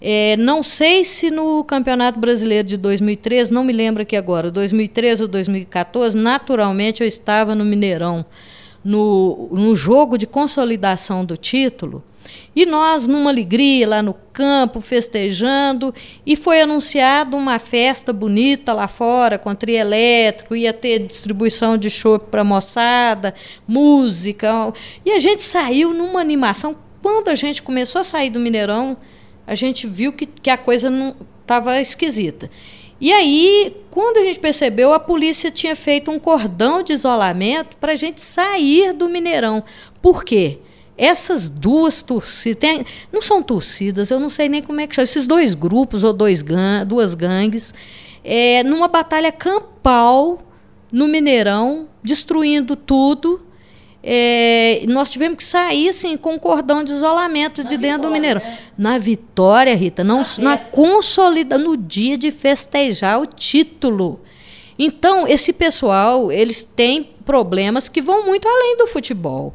É, 0.00 0.36
não 0.36 0.62
sei 0.62 1.02
se 1.02 1.28
no 1.28 1.64
Campeonato 1.64 2.20
Brasileiro 2.20 2.68
de 2.68 2.76
2013, 2.76 3.52
não 3.52 3.64
me 3.64 3.72
lembro 3.72 4.02
aqui 4.02 4.14
agora, 4.14 4.48
2013 4.48 5.22
ou 5.22 5.28
2014, 5.28 6.16
naturalmente 6.16 7.02
eu 7.02 7.08
estava 7.08 7.54
no 7.56 7.64
Mineirão 7.64 8.24
no, 8.84 9.48
no 9.52 9.74
jogo 9.74 10.16
de 10.16 10.26
consolidação 10.26 11.24
do 11.24 11.36
título 11.36 12.02
E 12.56 12.64
nós, 12.64 13.06
numa 13.06 13.30
alegria 13.30 13.88
lá 13.88 14.02
no 14.02 14.14
campo, 14.32 14.80
festejando, 14.80 15.94
e 16.24 16.34
foi 16.34 16.62
anunciado 16.62 17.36
uma 17.36 17.58
festa 17.58 18.12
bonita 18.12 18.72
lá 18.72 18.88
fora, 18.88 19.38
com 19.38 19.54
trio 19.54 19.76
elétrico, 19.76 20.56
ia 20.56 20.72
ter 20.72 21.06
distribuição 21.06 21.76
de 21.76 21.90
chopp 21.90 22.30
para 22.30 22.42
moçada, 22.42 23.34
música. 23.66 24.72
E 25.04 25.12
a 25.12 25.18
gente 25.18 25.42
saiu 25.42 25.92
numa 25.92 26.20
animação. 26.20 26.76
Quando 27.02 27.28
a 27.28 27.34
gente 27.34 27.62
começou 27.62 28.00
a 28.00 28.04
sair 28.04 28.30
do 28.30 28.40
Mineirão, 28.40 28.96
a 29.46 29.54
gente 29.54 29.86
viu 29.86 30.12
que, 30.12 30.26
que 30.26 30.50
a 30.50 30.58
coisa 30.58 30.88
não 30.88 31.14
estava 31.40 31.80
esquisita. 31.80 32.50
E 33.00 33.12
aí, 33.12 33.74
quando 33.90 34.18
a 34.18 34.24
gente 34.24 34.38
percebeu, 34.38 34.92
a 34.92 35.00
polícia 35.00 35.50
tinha 35.50 35.74
feito 35.74 36.10
um 36.10 36.18
cordão 36.18 36.82
de 36.82 36.92
isolamento 36.92 37.76
para 37.78 37.92
a 37.92 37.96
gente 37.96 38.20
sair 38.20 38.92
do 38.92 39.08
Mineirão. 39.08 39.64
Por 40.02 40.22
quê? 40.22 40.58
Essas 40.98 41.48
duas 41.48 42.02
torcidas, 42.02 42.60
tem, 42.60 42.84
não 43.10 43.22
são 43.22 43.42
torcidas, 43.42 44.10
eu 44.10 44.20
não 44.20 44.28
sei 44.28 44.50
nem 44.50 44.60
como 44.62 44.82
é 44.82 44.86
que 44.86 44.94
chama, 44.94 45.04
esses 45.04 45.26
dois 45.26 45.54
grupos 45.54 46.04
ou 46.04 46.12
dois 46.12 46.42
gang, 46.42 46.84
duas 46.84 47.14
gangues, 47.14 47.72
é, 48.22 48.62
numa 48.64 48.86
batalha 48.86 49.32
campal 49.32 50.42
no 50.92 51.08
Mineirão, 51.08 51.88
destruindo 52.02 52.76
tudo. 52.76 53.40
É, 54.02 54.82
nós 54.88 55.10
tivemos 55.10 55.36
que 55.36 55.44
sair 55.44 55.90
assim, 55.90 56.16
com 56.16 56.34
um 56.34 56.38
cordão 56.38 56.82
de 56.82 56.92
isolamento 56.92 57.62
na 57.62 57.68
de 57.68 57.76
dentro 57.76 58.08
vitória, 58.08 58.08
do 58.08 58.12
Mineirão. 58.12 58.40
Né? 58.40 58.58
Na 58.76 58.98
vitória, 58.98 59.76
Rita, 59.76 60.02
não, 60.02 60.22
na, 60.38 60.50
na 60.50 60.58
consolida, 60.58 61.58
no 61.58 61.76
dia 61.76 62.16
de 62.16 62.30
festejar 62.30 63.20
o 63.20 63.26
título. 63.26 64.20
Então, 64.78 65.28
esse 65.28 65.52
pessoal, 65.52 66.32
eles 66.32 66.62
têm 66.62 67.10
problemas 67.26 67.88
que 67.88 68.00
vão 68.00 68.24
muito 68.24 68.48
além 68.48 68.78
do 68.78 68.86
futebol. 68.86 69.54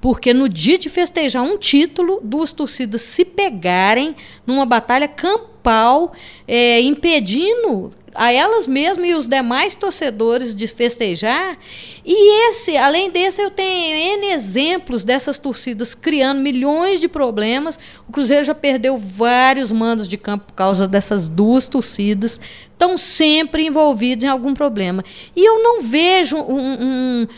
Porque 0.00 0.34
no 0.34 0.48
dia 0.48 0.76
de 0.76 0.90
festejar 0.90 1.42
um 1.42 1.56
título, 1.56 2.20
duas 2.22 2.52
torcidas 2.52 3.00
se 3.02 3.24
pegarem 3.24 4.14
numa 4.46 4.66
batalha 4.66 5.08
campal, 5.08 6.12
é, 6.46 6.80
impedindo 6.82 7.90
a 8.16 8.32
elas 8.32 8.66
mesmas 8.66 9.06
e 9.08 9.14
os 9.14 9.26
demais 9.26 9.74
torcedores 9.74 10.54
de 10.54 10.66
festejar. 10.66 11.58
E 12.04 12.48
esse, 12.48 12.76
além 12.76 13.10
desse, 13.10 13.42
eu 13.42 13.50
tenho 13.50 13.96
N 14.18 14.26
exemplos 14.26 15.04
dessas 15.04 15.38
torcidas 15.38 15.94
criando 15.94 16.40
milhões 16.40 17.00
de 17.00 17.08
problemas. 17.08 17.78
O 18.08 18.12
Cruzeiro 18.12 18.44
já 18.44 18.54
perdeu 18.54 18.96
vários 18.98 19.70
mandos 19.70 20.08
de 20.08 20.16
campo 20.16 20.46
por 20.46 20.54
causa 20.54 20.88
dessas 20.88 21.28
duas 21.28 21.68
torcidas. 21.68 22.40
Estão 22.72 22.98
sempre 22.98 23.64
envolvidos 23.66 24.24
em 24.24 24.28
algum 24.28 24.54
problema. 24.54 25.04
E 25.34 25.44
eu 25.44 25.62
não 25.62 25.82
vejo 25.82 26.36
um, 26.36 27.22
um 27.22 27.28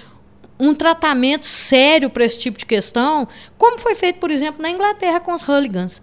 um 0.60 0.74
tratamento 0.74 1.46
sério 1.46 2.10
para 2.10 2.24
esse 2.24 2.38
tipo 2.38 2.58
de 2.58 2.66
questão, 2.66 3.28
como 3.56 3.78
foi 3.78 3.94
feito, 3.94 4.18
por 4.18 4.30
exemplo, 4.30 4.60
na 4.60 4.70
Inglaterra 4.70 5.20
com 5.20 5.32
os 5.32 5.42
hooligans. 5.42 6.02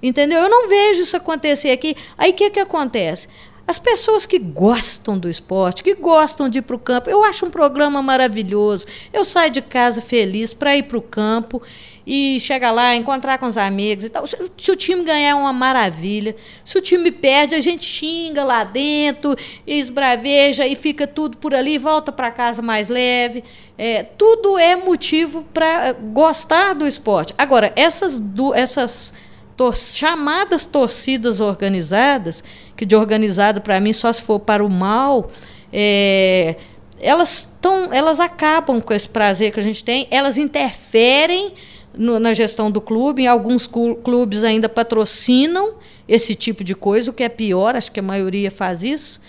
Entendeu? 0.00 0.38
Eu 0.38 0.48
não 0.48 0.68
vejo 0.68 1.02
isso 1.02 1.16
acontecer 1.16 1.70
aqui. 1.70 1.96
Aí 2.16 2.30
o 2.30 2.34
que, 2.34 2.50
que 2.50 2.60
acontece? 2.60 3.28
As 3.68 3.78
pessoas 3.78 4.24
que 4.24 4.38
gostam 4.38 5.18
do 5.18 5.28
esporte, 5.28 5.82
que 5.82 5.94
gostam 5.94 6.48
de 6.48 6.60
ir 6.60 6.62
para 6.62 6.74
o 6.74 6.78
campo, 6.78 7.10
eu 7.10 7.22
acho 7.22 7.44
um 7.44 7.50
programa 7.50 8.00
maravilhoso. 8.00 8.86
Eu 9.12 9.26
saio 9.26 9.50
de 9.50 9.60
casa 9.60 10.00
feliz 10.00 10.54
para 10.54 10.74
ir 10.74 10.84
para 10.84 10.96
o 10.96 11.02
campo 11.02 11.60
e 12.06 12.40
chegar 12.40 12.70
lá, 12.70 12.96
encontrar 12.96 13.36
com 13.36 13.44
os 13.44 13.58
amigos 13.58 14.06
e 14.06 14.08
tal. 14.08 14.24
Se 14.56 14.72
o 14.72 14.74
time 14.74 15.04
ganhar 15.04 15.28
é 15.28 15.34
uma 15.34 15.52
maravilha. 15.52 16.34
Se 16.64 16.78
o 16.78 16.80
time 16.80 17.10
perde, 17.10 17.54
a 17.56 17.60
gente 17.60 17.84
xinga 17.84 18.42
lá 18.42 18.64
dentro, 18.64 19.36
esbraveja 19.66 20.66
e 20.66 20.74
fica 20.74 21.06
tudo 21.06 21.36
por 21.36 21.52
ali, 21.52 21.76
volta 21.76 22.10
para 22.10 22.30
casa 22.30 22.62
mais 22.62 22.88
leve. 22.88 23.44
É, 23.76 24.02
tudo 24.02 24.58
é 24.58 24.76
motivo 24.76 25.44
para 25.52 25.92
gostar 25.92 26.72
do 26.72 26.86
esporte. 26.86 27.34
Agora, 27.36 27.70
essas, 27.76 28.18
do, 28.18 28.54
essas 28.54 29.12
tor 29.58 29.76
chamadas 29.76 30.64
torcidas 30.64 31.40
organizadas, 31.40 32.44
que 32.76 32.86
de 32.86 32.94
organizado 32.94 33.60
para 33.60 33.80
mim 33.80 33.92
só 33.92 34.12
se 34.12 34.22
for 34.22 34.38
para 34.38 34.64
o 34.64 34.70
mal, 34.70 35.32
é, 35.72 36.54
elas, 37.00 37.52
tão, 37.60 37.92
elas 37.92 38.20
acabam 38.20 38.80
com 38.80 38.94
esse 38.94 39.08
prazer 39.08 39.52
que 39.52 39.58
a 39.58 39.62
gente 39.62 39.82
tem, 39.82 40.06
elas 40.12 40.38
interferem 40.38 41.54
no, 41.92 42.20
na 42.20 42.32
gestão 42.32 42.70
do 42.70 42.80
clube, 42.80 43.22
em 43.22 43.26
alguns 43.26 43.66
clubes 43.66 44.44
ainda 44.44 44.68
patrocinam 44.68 45.74
esse 46.06 46.36
tipo 46.36 46.62
de 46.62 46.76
coisa, 46.76 47.10
o 47.10 47.14
que 47.14 47.24
é 47.24 47.28
pior, 47.28 47.74
acho 47.74 47.90
que 47.90 47.98
a 47.98 48.02
maioria 48.02 48.52
faz 48.52 48.84
isso. 48.84 49.20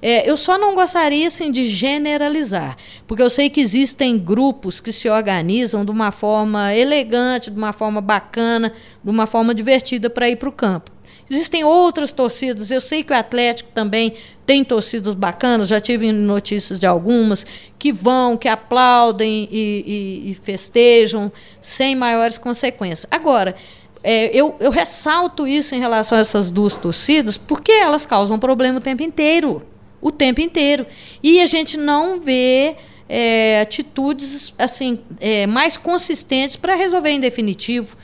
É, 0.00 0.28
eu 0.28 0.36
só 0.36 0.56
não 0.56 0.76
gostaria 0.76 1.26
assim, 1.26 1.50
de 1.50 1.66
generalizar, 1.66 2.76
porque 3.06 3.22
eu 3.22 3.28
sei 3.28 3.50
que 3.50 3.60
existem 3.60 4.16
grupos 4.16 4.78
que 4.78 4.92
se 4.92 5.08
organizam 5.08 5.84
de 5.84 5.90
uma 5.90 6.12
forma 6.12 6.72
elegante, 6.72 7.50
de 7.50 7.58
uma 7.58 7.72
forma 7.72 8.00
bacana, 8.00 8.72
de 9.02 9.10
uma 9.10 9.26
forma 9.26 9.52
divertida 9.52 10.08
para 10.08 10.28
ir 10.28 10.36
para 10.36 10.48
o 10.48 10.52
campo. 10.52 10.92
Existem 11.28 11.64
outras 11.64 12.12
torcidas, 12.12 12.70
eu 12.70 12.80
sei 12.80 13.02
que 13.02 13.12
o 13.12 13.16
Atlético 13.16 13.70
também 13.74 14.14
tem 14.46 14.64
torcidas 14.64 15.14
bacanas, 15.14 15.68
já 15.68 15.80
tive 15.80 16.10
notícias 16.10 16.78
de 16.78 16.86
algumas, 16.86 17.44
que 17.78 17.92
vão, 17.92 18.36
que 18.36 18.48
aplaudem 18.48 19.48
e, 19.50 19.84
e, 20.26 20.30
e 20.30 20.34
festejam 20.34 21.30
sem 21.60 21.94
maiores 21.94 22.38
consequências. 22.38 23.06
Agora, 23.10 23.54
é, 24.02 24.34
eu, 24.34 24.56
eu 24.60 24.70
ressalto 24.70 25.46
isso 25.46 25.74
em 25.74 25.80
relação 25.80 26.16
a 26.16 26.20
essas 26.20 26.50
duas 26.50 26.74
torcidas, 26.74 27.36
porque 27.36 27.72
elas 27.72 28.06
causam 28.06 28.38
problema 28.38 28.78
o 28.78 28.80
tempo 28.80 29.02
inteiro 29.02 29.62
o 30.00 30.10
tempo 30.10 30.40
inteiro. 30.40 30.86
E 31.22 31.40
a 31.40 31.46
gente 31.46 31.76
não 31.76 32.20
vê 32.20 32.76
é, 33.08 33.60
atitudes 33.60 34.52
assim 34.58 35.00
é, 35.20 35.46
mais 35.46 35.76
consistentes 35.76 36.56
para 36.56 36.74
resolver 36.74 37.10
em 37.10 37.20
definitivo, 37.20 37.96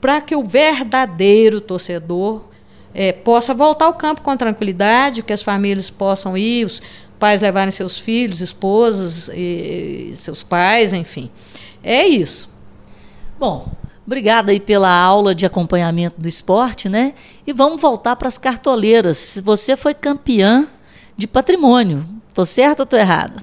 para 0.00 0.20
que 0.20 0.34
o 0.34 0.42
verdadeiro 0.42 1.60
torcedor 1.60 2.44
é, 2.92 3.12
possa 3.12 3.54
voltar 3.54 3.86
ao 3.86 3.94
campo 3.94 4.22
com 4.22 4.36
tranquilidade, 4.36 5.22
que 5.22 5.32
as 5.32 5.42
famílias 5.42 5.90
possam 5.90 6.36
ir, 6.36 6.66
os 6.66 6.82
pais 7.18 7.42
levarem 7.42 7.70
seus 7.70 7.98
filhos, 7.98 8.40
esposas, 8.40 9.28
e, 9.28 10.10
e 10.12 10.16
seus 10.16 10.42
pais, 10.42 10.92
enfim. 10.92 11.30
É 11.82 12.06
isso. 12.06 12.48
Bom, 13.38 13.72
Obrigada 14.06 14.52
aí 14.52 14.60
pela 14.60 14.90
aula 14.90 15.34
de 15.34 15.46
acompanhamento 15.46 16.20
do 16.20 16.28
esporte, 16.28 16.90
né? 16.90 17.14
E 17.46 17.54
vamos 17.54 17.80
voltar 17.80 18.16
para 18.16 18.28
as 18.28 18.36
cartoleiras. 18.36 19.40
Você 19.42 19.78
foi 19.78 19.94
campeã 19.94 20.68
de 21.16 21.26
patrimônio. 21.26 22.06
Estou 22.28 22.46
certo 22.46 22.80
ou 22.80 22.84
estou 22.84 22.98
errado? 22.98 23.42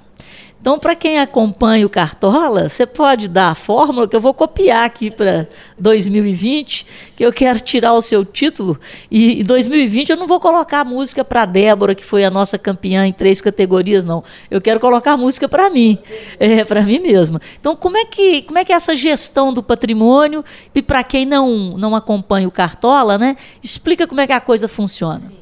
Então, 0.62 0.78
para 0.78 0.94
quem 0.94 1.18
acompanha 1.18 1.88
o 1.88 1.90
Cartola, 1.90 2.70
você 2.70 2.86
pode 2.86 3.28
dar 3.28 3.50
a 3.50 3.56
fórmula 3.56 4.08
que 4.08 4.16
eu 4.16 4.22
vou 4.22 4.32
copiar 4.32 4.86
aqui 4.86 5.10
para 5.10 5.48
2020, 5.80 6.86
que 7.16 7.26
eu 7.26 7.34
quero 7.34 7.60
tirar 7.60 7.94
o 7.94 8.02
seu 8.02 8.24
título. 8.24 8.80
E 9.10 9.42
em 9.42 9.44
2020 9.44 10.12
eu 10.12 10.18
não 10.18 10.28
vou 10.28 10.40
colocar 10.40 10.86
música 10.86 11.26
para 11.26 11.48
Débora, 11.48 11.96
que 11.96 12.06
foi 12.06 12.24
a 12.24 12.30
nossa 12.30 12.60
campeã 12.60 13.08
em 13.08 13.12
três 13.12 13.42
categorias, 13.42 14.06
não. 14.06 14.24
Eu 14.52 14.62
quero 14.62 14.80
colocar 14.80 15.18
música 15.18 15.50
para 15.50 15.68
mim, 15.68 15.98
é, 16.40 16.64
para 16.64 16.84
mim 16.84 17.00
mesma. 17.00 17.42
Então, 17.60 17.76
como 17.76 17.98
é 17.98 18.06
que 18.06 18.44
como 18.44 18.60
é 18.60 18.64
que 18.64 18.72
é 18.72 18.76
essa 18.76 18.96
gestão 18.96 19.52
do 19.52 19.64
patrimônio 19.64 20.44
e 20.76 20.82
para 20.84 21.04
quem 21.04 21.26
não 21.26 21.76
não 21.76 21.96
acompanha 21.96 22.48
o 22.48 22.52
Cartola, 22.52 23.18
né? 23.18 23.36
Explica 23.64 24.06
como 24.06 24.22
é 24.22 24.28
que 24.28 24.34
a 24.34 24.40
coisa 24.40 24.68
funciona. 24.68 25.22
Sim. 25.22 25.41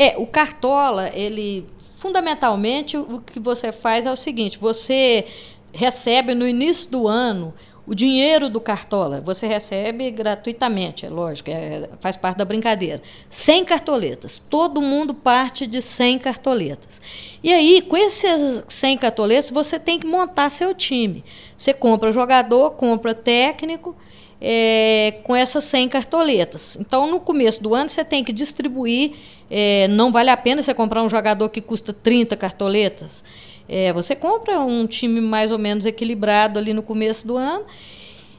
É, 0.00 0.14
o 0.16 0.26
Cartola, 0.26 1.10
ele 1.12 1.66
fundamentalmente 1.96 2.96
o 2.96 3.20
que 3.20 3.38
você 3.38 3.70
faz 3.70 4.06
é 4.06 4.10
o 4.10 4.16
seguinte: 4.16 4.58
você 4.58 5.26
recebe 5.74 6.34
no 6.34 6.48
início 6.48 6.90
do 6.90 7.06
ano 7.06 7.52
o 7.86 7.94
dinheiro 7.94 8.48
do 8.48 8.62
Cartola. 8.62 9.20
Você 9.20 9.46
recebe 9.46 10.10
gratuitamente, 10.10 11.04
é 11.04 11.10
lógico, 11.10 11.50
é, 11.50 11.90
faz 12.00 12.16
parte 12.16 12.38
da 12.38 12.46
brincadeira. 12.46 13.02
100 13.28 13.64
cartoletas. 13.66 14.40
Todo 14.48 14.80
mundo 14.80 15.12
parte 15.12 15.66
de 15.66 15.82
100 15.82 16.18
cartoletas. 16.20 17.02
E 17.42 17.52
aí, 17.52 17.82
com 17.82 17.94
esses 17.94 18.64
100 18.70 18.96
cartoletas, 18.96 19.50
você 19.50 19.78
tem 19.78 19.98
que 19.98 20.06
montar 20.06 20.48
seu 20.48 20.74
time. 20.74 21.22
Você 21.58 21.74
compra 21.74 22.10
jogador, 22.10 22.70
compra 22.70 23.12
técnico. 23.12 23.94
É, 24.42 25.20
com 25.22 25.36
essas 25.36 25.64
100 25.64 25.90
cartoletas. 25.90 26.74
Então, 26.80 27.06
no 27.06 27.20
começo 27.20 27.62
do 27.62 27.74
ano, 27.74 27.90
você 27.90 28.02
tem 28.02 28.24
que 28.24 28.32
distribuir 28.32 29.12
é, 29.50 29.88
não 29.88 30.12
vale 30.12 30.30
a 30.30 30.36
pena 30.36 30.62
você 30.62 30.72
comprar 30.72 31.02
um 31.02 31.08
jogador 31.08 31.48
que 31.48 31.60
custa 31.60 31.92
30 31.92 32.36
cartoletas. 32.36 33.24
É, 33.68 33.92
você 33.92 34.14
compra 34.14 34.60
um 34.60 34.86
time 34.86 35.20
mais 35.20 35.50
ou 35.50 35.58
menos 35.58 35.84
equilibrado 35.84 36.58
ali 36.58 36.72
no 36.72 36.82
começo 36.82 37.26
do 37.26 37.36
ano. 37.36 37.64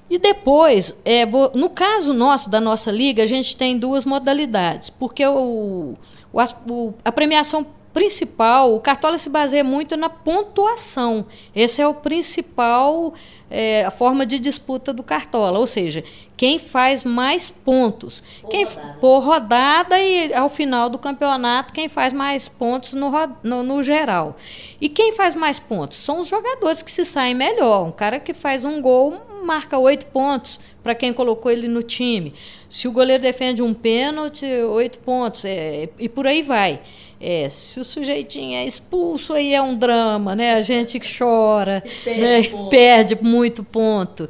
E 0.09 0.17
depois, 0.17 0.99
é, 1.05 1.25
vou, 1.25 1.51
no 1.53 1.69
caso 1.69 2.13
nosso, 2.13 2.49
da 2.49 2.59
nossa 2.59 2.91
liga, 2.91 3.23
a 3.23 3.25
gente 3.25 3.55
tem 3.55 3.77
duas 3.77 4.03
modalidades. 4.03 4.89
Porque 4.89 5.25
o, 5.25 5.95
o, 6.33 6.93
a 7.03 7.11
premiação 7.11 7.65
principal, 7.93 8.75
o 8.75 8.79
Cartola 8.79 9.17
se 9.17 9.29
baseia 9.29 9.63
muito 9.63 9.95
na 9.97 10.09
pontuação. 10.09 11.25
Esse 11.55 11.81
é 11.81 11.87
o 11.87 11.93
principal 11.93 13.13
é, 13.51 13.83
a 13.83 13.91
forma 13.91 14.25
de 14.25 14.39
disputa 14.39 14.93
do 14.93 15.03
Cartola, 15.03 15.59
ou 15.59 15.67
seja, 15.67 16.03
quem 16.37 16.57
faz 16.57 17.03
mais 17.03 17.49
pontos. 17.49 18.23
Por 18.41 18.49
quem 18.49 18.63
rodada. 18.63 18.97
por 19.01 19.19
rodada 19.19 19.99
e 19.99 20.33
ao 20.33 20.49
final 20.49 20.89
do 20.89 20.97
campeonato, 20.97 21.73
quem 21.73 21.89
faz 21.89 22.13
mais 22.13 22.47
pontos 22.47 22.93
no, 22.93 23.11
no, 23.43 23.61
no, 23.61 23.83
geral. 23.83 24.37
E 24.79 24.87
quem 24.87 25.11
faz 25.11 25.35
mais 25.35 25.59
pontos? 25.59 25.97
São 25.97 26.21
os 26.21 26.27
jogadores 26.27 26.81
que 26.81 26.91
se 26.91 27.03
saem 27.03 27.35
melhor. 27.35 27.85
Um 27.85 27.91
cara 27.91 28.19
que 28.19 28.33
faz 28.33 28.63
um 28.63 28.81
gol 28.81 29.21
marca 29.41 29.77
oito 29.77 30.05
pontos 30.07 30.59
para 30.83 30.95
quem 30.95 31.13
colocou 31.13 31.51
ele 31.51 31.67
no 31.67 31.83
time. 31.83 32.33
Se 32.69 32.87
o 32.87 32.91
goleiro 32.91 33.21
defende 33.21 33.61
um 33.61 33.73
pênalti, 33.73 34.45
oito 34.45 34.99
pontos. 34.99 35.45
É, 35.45 35.89
e 35.99 36.07
por 36.07 36.25
aí 36.25 36.41
vai. 36.41 36.79
É, 37.23 37.47
se 37.49 37.79
o 37.79 37.83
sujeitinho 37.83 38.55
é 38.55 38.65
expulso, 38.65 39.33
aí 39.33 39.53
é 39.53 39.61
um 39.61 39.75
drama, 39.75 40.35
né? 40.35 40.55
A 40.55 40.61
gente 40.61 40.99
chora, 40.99 41.83
perde, 42.03 42.55
né? 42.55 42.69
perde 42.69 43.17
muito 43.21 43.63
ponto. 43.63 44.27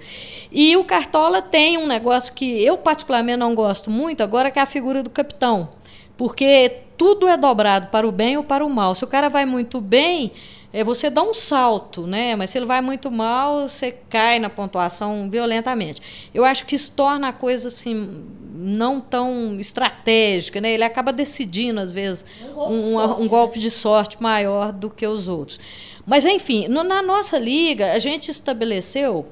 E 0.52 0.76
o 0.76 0.84
Cartola 0.84 1.42
tem 1.42 1.78
um 1.78 1.88
negócio 1.88 2.34
que 2.34 2.62
eu 2.62 2.78
particularmente 2.78 3.38
não 3.38 3.56
gosto 3.56 3.90
muito, 3.90 4.22
agora 4.22 4.52
que 4.52 4.60
é 4.60 4.62
a 4.62 4.66
figura 4.66 5.02
do 5.02 5.10
capitão. 5.10 5.70
Porque 6.18 6.80
tudo 6.98 7.28
é 7.28 7.38
dobrado 7.38 7.88
para 7.88 8.06
o 8.06 8.12
bem 8.12 8.36
ou 8.36 8.44
para 8.44 8.66
o 8.66 8.70
mal. 8.70 8.94
Se 8.94 9.04
o 9.06 9.08
cara 9.08 9.30
vai 9.30 9.46
muito 9.46 9.80
bem, 9.80 10.34
é, 10.74 10.84
você 10.84 11.10
dá 11.10 11.22
um 11.22 11.34
salto, 11.34 12.08
né? 12.08 12.36
Mas 12.36 12.50
se 12.50 12.58
ele 12.58 12.66
vai 12.66 12.82
muito 12.82 13.12
mal, 13.12 13.68
você 13.68 13.92
cai 14.10 14.40
na 14.40 14.50
pontuação 14.50 15.30
violentamente. 15.30 16.02
Eu 16.34 16.46
acho 16.46 16.66
que 16.66 16.76
isso 16.76 16.94
torna 16.94 17.30
a 17.30 17.34
coisa 17.34 17.68
assim 17.68 18.24
não 18.54 19.02
tão 19.02 19.60
estratégica, 19.60 20.62
né? 20.62 20.72
Ele 20.72 20.84
acaba 20.84 21.12
decidindo 21.12 21.80
às 21.80 21.92
vezes 21.92 22.26
um 22.44 22.54
golpe, 22.54 22.74
um, 22.74 22.98
um, 22.98 23.22
um 23.24 23.28
golpe 23.28 23.60
de 23.60 23.72
sorte 23.72 24.22
maior 24.22 24.72
do 24.72 24.90
que 24.90 25.06
os 25.06 25.28
outros. 25.28 25.60
Mas 26.06 26.26
enfim, 26.26 26.68
no, 26.68 26.84
na 26.84 27.02
nossa 27.02 27.38
liga 27.38 27.92
a 27.92 28.00
gente 28.00 28.30
estabeleceu 28.30 29.28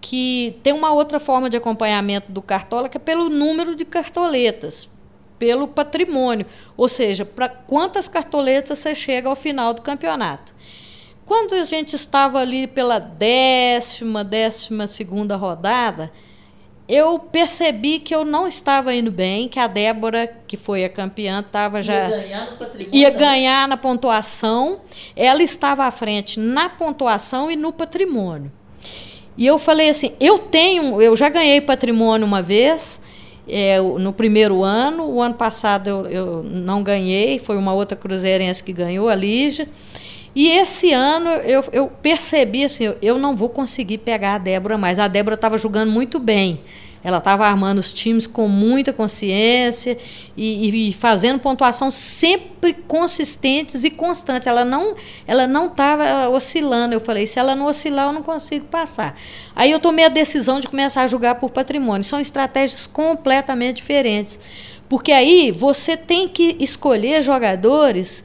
que 0.00 0.56
tem 0.62 0.72
uma 0.72 0.92
outra 0.92 1.18
forma 1.18 1.50
de 1.50 1.56
acompanhamento 1.56 2.30
do 2.30 2.40
cartola 2.40 2.88
que 2.88 2.96
é 2.96 3.00
pelo 3.00 3.28
número 3.28 3.74
de 3.74 3.84
cartoletas, 3.84 4.88
pelo 5.38 5.68
patrimônio, 5.68 6.46
ou 6.76 6.88
seja, 6.88 7.24
para 7.24 7.48
quantas 7.48 8.08
cartoletas 8.08 8.78
você 8.78 8.94
chega 8.94 9.28
ao 9.28 9.36
final 9.36 9.72
do 9.72 9.82
campeonato. 9.82 10.54
Quando 11.24 11.54
a 11.54 11.64
gente 11.64 11.94
estava 11.94 12.38
ali 12.38 12.66
pela 12.66 12.98
décima, 12.98 14.24
décima 14.24 14.86
segunda 14.86 15.36
rodada, 15.36 16.10
eu 16.88 17.18
percebi 17.18 17.98
que 17.98 18.14
eu 18.14 18.24
não 18.24 18.48
estava 18.48 18.94
indo 18.94 19.10
bem, 19.10 19.46
que 19.46 19.60
a 19.60 19.66
Débora, 19.66 20.26
que 20.46 20.56
foi 20.56 20.86
a 20.86 20.88
campeã, 20.88 21.40
estava 21.40 21.82
já 21.82 22.08
ia 22.08 22.08
ganhar, 22.08 22.58
ia 22.90 23.10
ganhar 23.10 23.68
na 23.68 23.76
pontuação. 23.76 24.80
Ela 25.14 25.42
estava 25.42 25.84
à 25.84 25.90
frente 25.90 26.40
na 26.40 26.70
pontuação 26.70 27.50
e 27.50 27.56
no 27.56 27.74
patrimônio. 27.74 28.50
E 29.36 29.46
eu 29.46 29.58
falei 29.58 29.90
assim, 29.90 30.14
eu 30.18 30.38
tenho, 30.38 31.00
eu 31.00 31.14
já 31.14 31.28
ganhei 31.28 31.60
patrimônio 31.60 32.26
uma 32.26 32.40
vez, 32.40 33.02
é, 33.48 33.80
no 33.80 34.12
primeiro 34.12 34.62
ano. 34.62 35.04
O 35.04 35.22
ano 35.22 35.34
passado 35.34 35.88
eu, 35.88 36.06
eu 36.06 36.42
não 36.42 36.82
ganhei, 36.82 37.38
foi 37.38 37.56
uma 37.56 37.72
outra 37.72 37.96
cruzeirense 37.96 38.62
que 38.62 38.72
ganhou, 38.72 39.08
a 39.08 39.14
Lígia. 39.14 39.68
E 40.34 40.50
esse 40.50 40.92
ano 40.92 41.30
eu, 41.30 41.64
eu 41.72 41.86
percebi 42.02 42.64
assim, 42.64 42.94
eu, 43.02 43.18
não 43.18 43.34
vou 43.34 43.48
conseguir 43.48 43.98
pegar 43.98 44.34
a 44.34 44.38
Débora 44.38 44.78
mais. 44.78 44.98
A 44.98 45.08
Débora 45.08 45.34
estava 45.34 45.58
jogando 45.58 45.90
muito 45.90 46.18
bem. 46.18 46.60
Ela 47.02 47.18
estava 47.18 47.46
armando 47.46 47.78
os 47.78 47.92
times 47.92 48.26
com 48.26 48.48
muita 48.48 48.92
consciência 48.92 49.96
e, 50.36 50.88
e, 50.88 50.92
fazendo 50.92 51.38
pontuação 51.38 51.90
sempre 51.90 52.74
consistentes 52.74 53.84
e 53.84 53.90
constantes. 53.90 54.46
Ela 54.46 54.64
não 54.64 54.96
ela 55.26 55.46
não 55.46 55.66
estava 55.66 56.28
oscilando. 56.28 56.94
Eu 56.94 57.00
falei, 57.00 57.26
se 57.26 57.38
ela 57.38 57.54
não 57.54 57.66
oscilar, 57.66 58.06
eu 58.08 58.12
não 58.12 58.22
consigo 58.22 58.66
passar. 58.66 59.16
Aí 59.54 59.70
eu 59.70 59.78
tomei 59.78 60.04
a 60.04 60.08
decisão 60.08 60.58
de 60.60 60.68
começar 60.68 61.02
a 61.02 61.06
jogar 61.06 61.36
por 61.36 61.50
patrimônio. 61.50 62.04
São 62.04 62.18
estratégias 62.18 62.86
completamente 62.86 63.76
diferentes. 63.76 64.38
Porque 64.88 65.12
aí 65.12 65.50
você 65.50 65.96
tem 65.96 66.28
que 66.28 66.56
escolher 66.58 67.22
jogadores 67.22 68.24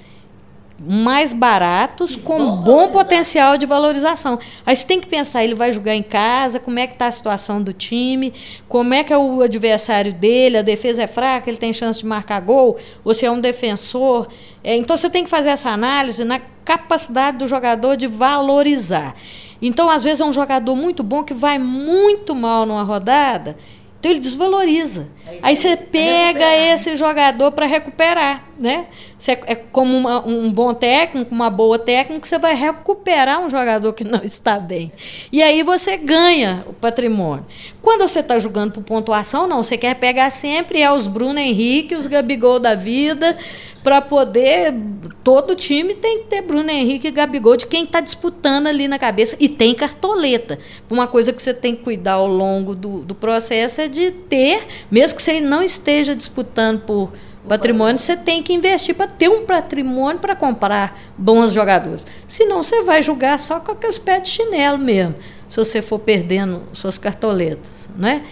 mais 0.86 1.32
baratos 1.32 2.16
com 2.16 2.58
bom 2.58 2.90
potencial 2.90 3.58
de 3.58 3.66
valorização. 3.66 4.38
Aí 4.66 4.76
você 4.76 4.86
tem 4.86 5.00
que 5.00 5.08
pensar, 5.08 5.44
ele 5.44 5.56
vai 5.56 5.72
jogar 5.72 5.96
em 5.96 6.04
casa, 6.04 6.60
como 6.60 6.78
é 6.80 6.86
que 6.86 6.94
está 6.94 7.08
a 7.08 7.12
situação 7.12 7.62
do 7.62 7.72
time, 7.72 8.34
como 8.68 8.94
é 8.94 9.04
que 9.04 9.14
é 9.14 9.18
o 9.18 9.42
adversário 9.42 10.14
dele, 10.14 10.58
a 10.58 10.62
defesa 10.62 11.04
é 11.04 11.08
fraca, 11.08 11.50
ele 11.50 11.58
tem 11.58 11.72
chance 11.72 12.00
de 12.00 12.06
marcar 12.06 12.42
gol, 12.42 12.78
ou 13.04 13.14
se 13.14 13.26
é 13.26 13.32
um 13.32 13.40
defensor. 13.40 14.28
É, 14.64 14.76
então 14.76 14.98
você 14.98 15.10
tem 15.10 15.24
que 15.24 15.30
fazer 15.30 15.50
essa 15.50 15.70
análise 15.70 16.24
na 16.24 16.40
capacidade 16.66 17.38
do 17.38 17.48
jogador 17.48 17.96
de 17.96 18.08
valorizar. 18.08 19.16
Então, 19.62 19.90
às 19.90 20.04
vezes, 20.04 20.20
é 20.20 20.26
um 20.26 20.34
jogador 20.34 20.76
muito 20.76 21.02
bom 21.02 21.24
que 21.24 21.34
vai 21.34 21.58
muito 21.58 22.36
mal 22.36 22.66
numa 22.66 22.84
rodada 22.84 23.56
então 24.04 24.12
ele 24.12 24.20
desvaloriza. 24.20 25.08
Aí 25.42 25.56
você 25.56 25.78
pega 25.78 26.54
esse 26.58 26.98
jogador 26.98 27.54
para 27.54 27.66
recuperar, 27.66 28.44
né? 28.60 28.88
Você 29.18 29.32
é, 29.32 29.42
é 29.46 29.56
como 29.56 29.96
uma, 29.96 30.28
um 30.28 30.52
bom 30.52 30.74
técnico, 30.74 31.34
uma 31.34 31.50
boa 31.50 31.80
técnica, 31.80 32.28
você 32.28 32.38
vai 32.38 32.54
recuperar 32.54 33.40
um 33.40 33.50
jogador 33.50 33.94
que 33.94 34.04
não 34.04 34.20
está 34.26 34.60
bem. 34.60 34.92
E 35.32 35.42
aí 35.42 35.64
você 35.64 35.96
ganha 35.96 36.66
o 36.68 36.74
patrimônio. 36.74 37.46
Quando 37.84 38.08
você 38.08 38.22
está 38.22 38.40
jogando 38.40 38.72
por 38.72 38.82
pontuação, 38.82 39.46
não, 39.46 39.62
você 39.62 39.78
quer 39.78 39.96
pegar 39.96 40.32
sempre 40.32 40.82
é 40.82 40.90
os 40.90 41.06
Bruno 41.06 41.38
Henrique, 41.38 41.94
os 41.94 42.08
Gabigol 42.08 42.58
da 42.58 42.74
vida, 42.74 43.38
para 43.84 44.02
poder. 44.02 44.74
Todo 45.22 45.54
time 45.54 45.94
tem 45.94 46.20
que 46.20 46.28
ter 46.28 46.42
Bruno 46.42 46.70
Henrique 46.70 47.10
e 47.10 47.12
Gabigol 47.12 47.58
de 47.58 47.68
quem 47.68 47.84
está 47.84 48.00
disputando 48.00 48.68
ali 48.68 48.88
na 48.88 48.98
cabeça. 48.98 49.36
E 49.38 49.50
tem 49.50 49.76
cartoleta. 49.76 50.58
Uma 50.90 51.08
coisa 51.08 51.34
que 51.34 51.44
você 51.44 51.54
tem 51.54 51.76
que 51.76 51.84
cuidar 51.84 52.14
ao 52.14 52.28
longo 52.28 52.74
do, 52.74 53.00
do 53.00 53.14
processo 53.14 53.82
é 53.82 53.90
de 53.90 54.12
ter, 54.12 54.66
mesmo 54.90 55.18
que 55.18 55.24
você 55.24 55.42
não 55.42 55.62
esteja 55.62 56.16
disputando 56.16 56.84
por 56.86 57.12
patrimônio, 57.48 58.00
você 58.00 58.16
tem 58.16 58.42
que 58.42 58.54
investir 58.54 58.96
para 58.96 59.08
ter 59.08 59.28
um 59.28 59.46
patrimônio 59.46 60.20
para 60.20 60.36
comprar 60.36 60.98
bons 61.18 61.52
jogadores. 61.52 62.08
Senão 62.28 62.64
você 62.64 62.82
vai 62.84 63.04
jogar 63.04 63.40
só 63.40 63.60
com 63.60 63.74
aqueles 63.74 63.98
pés 63.98 64.24
de 64.24 64.30
chinelo 64.30 64.78
mesmo, 64.78 65.16
se 65.54 65.60
você 65.60 65.84
for 65.84 66.00
perdendo 66.00 66.64
suas 66.74 66.98
cartoletas. 66.98 67.88
Né? 67.96 68.26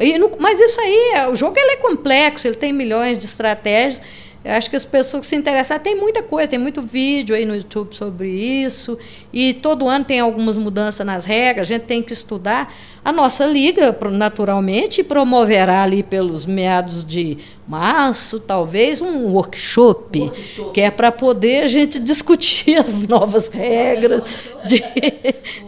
E, 0.00 0.18
mas 0.38 0.58
isso 0.58 0.80
aí, 0.80 1.28
o 1.30 1.36
jogo 1.36 1.54
ele 1.58 1.72
é 1.72 1.76
complexo, 1.76 2.48
ele 2.48 2.56
tem 2.56 2.72
milhões 2.72 3.18
de 3.18 3.26
estratégias. 3.26 4.00
Eu 4.44 4.52
acho 4.52 4.68
que 4.68 4.74
as 4.74 4.84
pessoas 4.84 5.22
que 5.22 5.26
se 5.28 5.36
interessam, 5.36 5.78
tem 5.78 5.94
muita 5.94 6.22
coisa, 6.22 6.48
tem 6.48 6.58
muito 6.58 6.82
vídeo 6.82 7.34
aí 7.34 7.44
no 7.44 7.54
YouTube 7.54 7.94
sobre 7.94 8.28
isso, 8.28 8.98
e 9.32 9.54
todo 9.54 9.88
ano 9.88 10.04
tem 10.04 10.18
algumas 10.18 10.58
mudanças 10.58 11.06
nas 11.06 11.24
regras, 11.24 11.68
a 11.68 11.74
gente 11.74 11.82
tem 11.82 12.02
que 12.02 12.12
estudar. 12.12 12.74
A 13.04 13.12
nossa 13.12 13.46
liga, 13.46 13.96
naturalmente, 14.10 15.04
promoverá 15.04 15.82
ali 15.82 16.02
pelos 16.02 16.44
meados 16.44 17.04
de 17.04 17.38
março, 17.66 18.40
talvez, 18.40 19.00
um 19.00 19.26
workshop, 19.26 20.20
workshop. 20.20 20.72
que 20.72 20.80
é 20.80 20.90
para 20.90 21.12
poder 21.12 21.62
a 21.64 21.68
gente 21.68 21.98
discutir 22.00 22.76
as 22.76 23.02
novas 23.02 23.48
regras 23.48 24.22
de, 24.66 24.82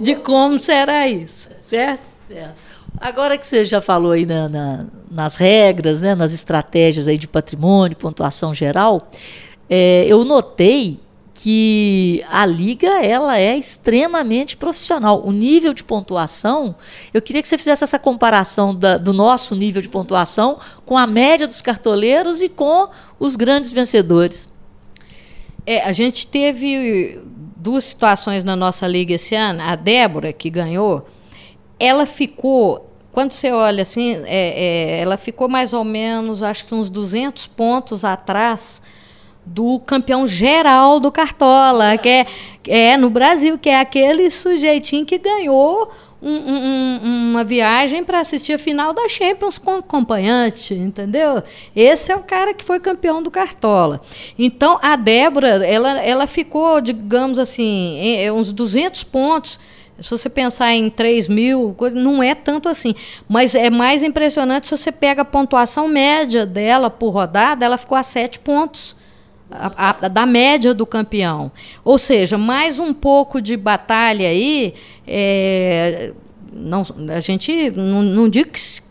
de 0.01 0.15
como 0.17 0.59
será 0.59 1.09
isso, 1.09 1.49
certo? 1.63 2.03
Certo. 2.29 2.55
Agora 3.01 3.37
que 3.37 3.47
você 3.47 3.65
já 3.65 3.81
falou 3.81 4.13
aí 4.13 4.25
na, 4.25 4.49
na, 4.49 4.87
nas 5.15 5.37
regras, 5.37 6.03
né, 6.03 6.15
nas 6.15 6.33
estratégias 6.33 7.07
aí 7.09 7.17
de 7.17 7.29
patrimônio, 7.29 7.97
pontuação 7.97 8.53
geral, 8.53 9.09
é, 9.71 10.05
eu 10.07 10.25
notei 10.25 11.01
que 11.33 12.23
a 12.31 12.47
liga 12.47 13.05
ela 13.05 13.39
é 13.39 13.57
extremamente 13.57 14.57
profissional. 14.57 15.23
O 15.27 15.33
nível 15.33 15.75
de 15.75 15.83
pontuação, 15.83 16.77
eu 17.13 17.21
queria 17.21 17.43
que 17.43 17.49
você 17.49 17.59
fizesse 17.59 17.83
essa 17.83 17.99
comparação 17.99 18.75
da, 18.75 18.97
do 18.97 19.13
nosso 19.13 19.55
nível 19.55 19.83
de 19.83 19.89
pontuação 19.89 20.59
com 20.87 20.97
a 20.97 21.07
média 21.07 21.47
dos 21.47 21.61
cartoleiros 21.61 22.41
e 22.41 22.49
com 22.49 22.89
os 23.19 23.35
grandes 23.35 23.73
vencedores. 23.73 24.49
É, 25.67 25.83
a 25.83 25.93
gente 25.93 26.27
teve 26.27 27.21
duas 27.57 27.85
situações 27.85 28.45
na 28.45 28.55
nossa 28.55 28.87
liga 28.87 29.15
esse 29.15 29.35
ano. 29.35 29.61
A 29.63 29.75
Débora, 29.75 30.33
que 30.33 30.51
ganhou, 30.51 31.09
ela 31.81 32.07
ficou, 32.07 32.94
quando 33.15 33.31
você 33.31 33.53
olha 33.53 33.83
assim, 33.83 34.21
é, 34.25 34.97
é, 34.97 35.01
ela 35.01 35.17
ficou 35.17 35.49
mais 35.49 35.73
ou 35.73 35.85
menos, 35.85 36.43
acho 36.43 36.67
que 36.67 36.75
uns 36.75 36.91
200 36.91 37.47
pontos 37.47 38.05
atrás 38.05 38.83
do 39.47 39.79
campeão 39.79 40.27
geral 40.27 40.99
do 40.99 41.13
Cartola, 41.13 41.97
que 41.97 42.09
é, 42.09 42.27
é 42.67 42.97
no 42.97 43.09
Brasil, 43.09 43.57
que 43.57 43.69
é 43.69 43.79
aquele 43.79 44.29
sujeitinho 44.33 45.07
que 45.07 45.17
ganhou 45.17 45.93
um, 46.29 46.55
um, 46.55 47.31
uma 47.31 47.45
viagem 47.45 48.03
para 48.05 48.21
assistir 48.21 48.53
a 48.55 48.59
final 48.59 48.93
da 48.93 49.09
Champions 49.09 49.59
com 49.59 49.77
acompanhante, 49.77 50.75
entendeu? 50.75 51.43
Esse 51.75 52.13
é 52.13 52.17
o 52.17 52.23
cara 52.23 52.55
que 52.55 52.65
foi 52.65 52.81
campeão 52.81 53.23
do 53.23 53.31
Cartola. 53.31 54.01
Então, 54.39 54.79
a 54.83 54.97
Débora, 54.97 55.49
ela, 55.67 56.01
ela 56.01 56.27
ficou, 56.27 56.81
digamos 56.81 57.39
assim, 57.39 57.99
em, 57.99 58.25
em 58.25 58.31
uns 58.31 58.53
200 58.53 59.05
pontos 59.05 59.59
se 60.01 60.11
você 60.11 60.29
pensar 60.29 60.73
em 60.75 60.91
3 60.91 61.29
mil, 61.29 61.75
coisa, 61.77 61.97
não 61.97 62.23
é 62.23 62.35
tanto 62.35 62.69
assim. 62.69 62.95
Mas 63.29 63.55
é 63.55 63.71
mais 63.71 64.03
impressionante 64.03 64.67
se 64.67 64.77
você 64.77 64.91
pega 64.91 65.23
a 65.23 65.25
pontuação 65.25 65.87
média 65.87 66.45
dela 66.45 66.91
por 66.91 67.11
rodada, 67.11 67.65
ela 67.65 67.79
ficou 67.79 67.97
a 67.97 68.03
7 68.03 68.41
pontos. 68.41 68.97
A, 69.51 69.91
a, 69.91 70.09
da 70.09 70.27
média 70.27 70.75
do 70.75 70.85
campeão. 70.85 71.53
Ou 71.85 71.97
seja, 71.97 72.37
mais 72.37 72.81
um 72.81 72.93
pouco 72.93 73.41
de 73.41 73.57
batalha 73.57 74.27
aí. 74.27 74.75
É, 75.07 76.13
não, 76.55 76.87
a 77.15 77.21
gente 77.21 77.71
não, 77.71 78.03
não 78.03 78.31
que, 78.31 78.45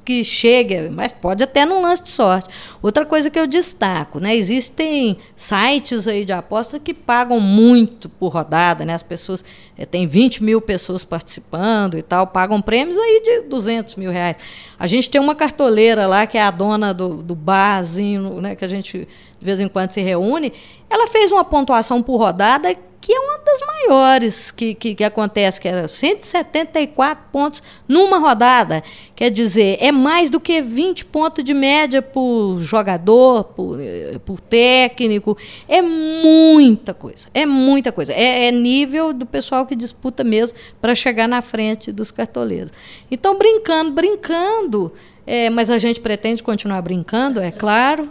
que 0.03 0.23
chegue, 0.23 0.89
mas 0.89 1.13
pode 1.13 1.41
até 1.41 1.65
num 1.65 1.81
lance 1.81 2.03
de 2.03 2.09
sorte. 2.09 2.49
Outra 2.81 3.05
coisa 3.05 3.29
que 3.29 3.39
eu 3.39 3.47
destaco, 3.47 4.19
né? 4.19 4.35
Existem 4.35 5.17
sites 5.35 6.07
aí 6.07 6.25
de 6.25 6.33
aposta 6.33 6.79
que 6.79 6.93
pagam 6.93 7.39
muito 7.39 8.09
por 8.09 8.33
rodada, 8.33 8.83
né? 8.83 8.93
As 8.93 9.03
pessoas 9.03 9.45
é, 9.77 9.85
tem 9.85 10.05
20 10.05 10.43
mil 10.43 10.59
pessoas 10.59 11.05
participando 11.05 11.97
e 11.97 12.01
tal, 12.01 12.27
pagam 12.27 12.61
prêmios 12.61 12.97
aí 12.97 13.21
de 13.23 13.47
200 13.47 13.95
mil 13.95 14.11
reais. 14.11 14.37
A 14.77 14.85
gente 14.85 15.09
tem 15.09 15.21
uma 15.21 15.35
cartoleira 15.35 16.05
lá 16.05 16.27
que 16.27 16.37
é 16.37 16.43
a 16.43 16.51
dona 16.51 16.93
do, 16.93 17.23
do 17.23 17.33
barzinho, 17.33 18.41
né? 18.41 18.55
Que 18.55 18.65
a 18.65 18.69
gente 18.69 19.07
de 19.43 19.45
vez 19.45 19.59
em 19.59 19.67
quando 19.67 19.91
se 19.91 20.01
reúne. 20.01 20.53
Ela 20.89 21.07
fez 21.07 21.31
uma 21.31 21.43
pontuação 21.43 22.01
por 22.01 22.17
rodada 22.17 22.75
que 23.01 23.11
é 23.11 23.19
uma 23.19 23.37
das 23.39 23.59
maiores 23.67 24.49
que, 24.49 24.73
que, 24.73 24.95
que, 24.95 25.03
acontece, 25.03 25.59
que 25.59 25.67
era 25.67 25.89
174 25.89 27.25
pontos 27.33 27.61
numa 27.85 28.17
rodada. 28.17 28.81
Quer 29.13 29.29
dizer, 29.29 29.77
é 29.81 29.91
mais 29.91 30.29
do 30.29 30.39
que 30.39 30.61
20 30.61 31.03
pontos 31.07 31.43
de 31.43 31.53
média 31.53 32.01
por 32.01 32.59
jogador, 32.59 33.43
por, 33.43 33.77
eh, 33.81 34.17
por 34.23 34.39
técnico. 34.39 35.37
É 35.67 35.81
muita 35.81 36.93
coisa. 36.93 37.27
É 37.33 37.45
muita 37.45 37.91
coisa. 37.91 38.13
É, 38.13 38.47
é 38.47 38.51
nível 38.53 39.11
do 39.11 39.25
pessoal 39.25 39.65
que 39.65 39.75
disputa 39.75 40.23
mesmo 40.23 40.57
para 40.79 40.95
chegar 40.95 41.27
na 41.27 41.41
frente 41.41 41.91
dos 41.91 42.09
cartoleiros. 42.09 42.71
Então, 43.11 43.37
brincando, 43.37 43.91
brincando. 43.91 44.93
É, 45.27 45.49
mas 45.49 45.69
a 45.69 45.77
gente 45.77 45.99
pretende 45.99 46.41
continuar 46.41 46.81
brincando, 46.81 47.41
é 47.41 47.51
claro. 47.51 48.09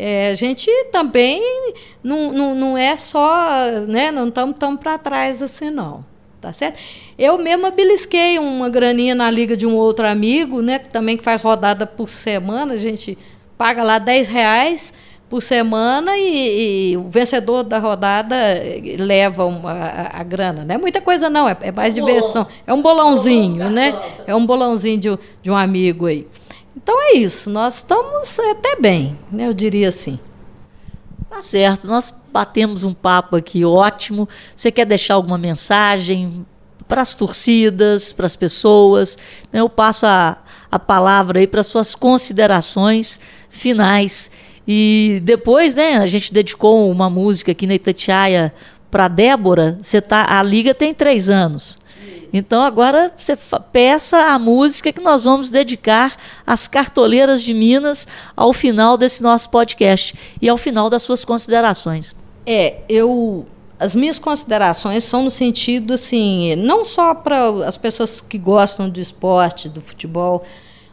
É, 0.00 0.30
a 0.30 0.34
gente 0.34 0.70
também 0.92 1.42
não, 2.04 2.32
não, 2.32 2.54
não 2.54 2.78
é 2.78 2.96
só, 2.96 3.66
né, 3.88 4.12
não 4.12 4.28
estamos 4.28 4.56
tão 4.56 4.76
para 4.76 4.96
trás 4.96 5.42
assim, 5.42 5.70
não. 5.70 6.04
Tá 6.40 6.52
certo? 6.52 6.78
Eu 7.18 7.36
mesma 7.36 7.72
belisquei 7.72 8.38
uma 8.38 8.68
graninha 8.68 9.12
na 9.12 9.28
liga 9.28 9.56
de 9.56 9.66
um 9.66 9.74
outro 9.74 10.06
amigo, 10.06 10.62
né, 10.62 10.78
que 10.78 10.88
também 10.88 11.16
que 11.16 11.24
faz 11.24 11.40
rodada 11.40 11.84
por 11.84 12.08
semana, 12.08 12.74
a 12.74 12.76
gente 12.76 13.18
paga 13.56 13.82
lá 13.82 13.98
10 13.98 14.28
reais 14.28 14.94
por 15.28 15.42
semana 15.42 16.16
e, 16.16 16.92
e, 16.92 16.96
o 16.96 17.08
vencedor 17.10 17.64
da 17.64 17.80
rodada 17.80 18.36
leva 19.00 19.44
uma, 19.46 19.72
a, 19.72 20.20
a, 20.20 20.22
grana. 20.22 20.64
Não 20.64 20.76
é 20.76 20.78
muita 20.78 21.00
coisa, 21.00 21.28
não, 21.28 21.48
é, 21.48 21.56
é 21.60 21.72
mais 21.72 21.92
diversão. 21.92 22.46
É 22.64 22.72
um 22.72 22.80
bolãozinho, 22.80 23.68
né? 23.68 23.94
É 24.28 24.34
um 24.34 24.46
bolãozinho 24.46 24.98
de, 24.98 25.18
de 25.42 25.50
um 25.50 25.56
amigo 25.56 26.06
aí. 26.06 26.24
Então 26.80 26.96
é 27.10 27.16
isso, 27.16 27.50
nós 27.50 27.78
estamos 27.78 28.38
até 28.38 28.76
bem, 28.76 29.18
né, 29.32 29.48
eu 29.48 29.52
diria 29.52 29.88
assim. 29.88 30.16
Tá 31.28 31.42
certo, 31.42 31.88
nós 31.88 32.14
batemos 32.32 32.84
um 32.84 32.94
papo 32.94 33.34
aqui 33.34 33.64
ótimo. 33.64 34.28
Você 34.54 34.70
quer 34.70 34.86
deixar 34.86 35.14
alguma 35.14 35.36
mensagem 35.36 36.46
para 36.86 37.02
as 37.02 37.16
torcidas, 37.16 38.12
para 38.12 38.26
as 38.26 38.36
pessoas? 38.36 39.18
Né, 39.52 39.58
eu 39.58 39.68
passo 39.68 40.06
a, 40.06 40.38
a 40.70 40.78
palavra 40.78 41.40
aí 41.40 41.48
para 41.48 41.64
suas 41.64 41.96
considerações 41.96 43.18
finais. 43.50 44.30
E 44.66 45.20
depois, 45.24 45.74
né, 45.74 45.96
a 45.96 46.06
gente 46.06 46.32
dedicou 46.32 46.88
uma 46.88 47.10
música 47.10 47.50
aqui 47.50 47.66
na 47.66 47.74
Itatiaia 47.74 48.54
para 48.88 49.08
Débora. 49.08 49.78
Você 49.82 50.00
tá, 50.00 50.26
a 50.28 50.40
liga 50.44 50.72
tem 50.72 50.94
três 50.94 51.28
anos. 51.28 51.76
Então 52.32 52.62
agora 52.62 53.12
você 53.16 53.36
peça 53.72 54.18
a 54.32 54.38
música 54.38 54.92
que 54.92 55.00
nós 55.00 55.24
vamos 55.24 55.50
dedicar 55.50 56.16
às 56.46 56.68
cartoleiras 56.68 57.42
de 57.42 57.54
Minas 57.54 58.06
ao 58.36 58.52
final 58.52 58.96
desse 58.96 59.22
nosso 59.22 59.50
podcast 59.50 60.14
e 60.40 60.48
ao 60.48 60.56
final 60.56 60.90
das 60.90 61.02
suas 61.02 61.24
considerações. 61.24 62.14
É, 62.46 62.78
eu 62.88 63.46
as 63.80 63.94
minhas 63.94 64.18
considerações 64.18 65.04
são 65.04 65.22
no 65.22 65.30
sentido 65.30 65.94
assim, 65.94 66.56
não 66.56 66.84
só 66.84 67.14
para 67.14 67.48
as 67.64 67.76
pessoas 67.76 68.20
que 68.20 68.36
gostam 68.36 68.90
do 68.90 69.00
esporte, 69.00 69.68
do 69.68 69.80
futebol, 69.80 70.42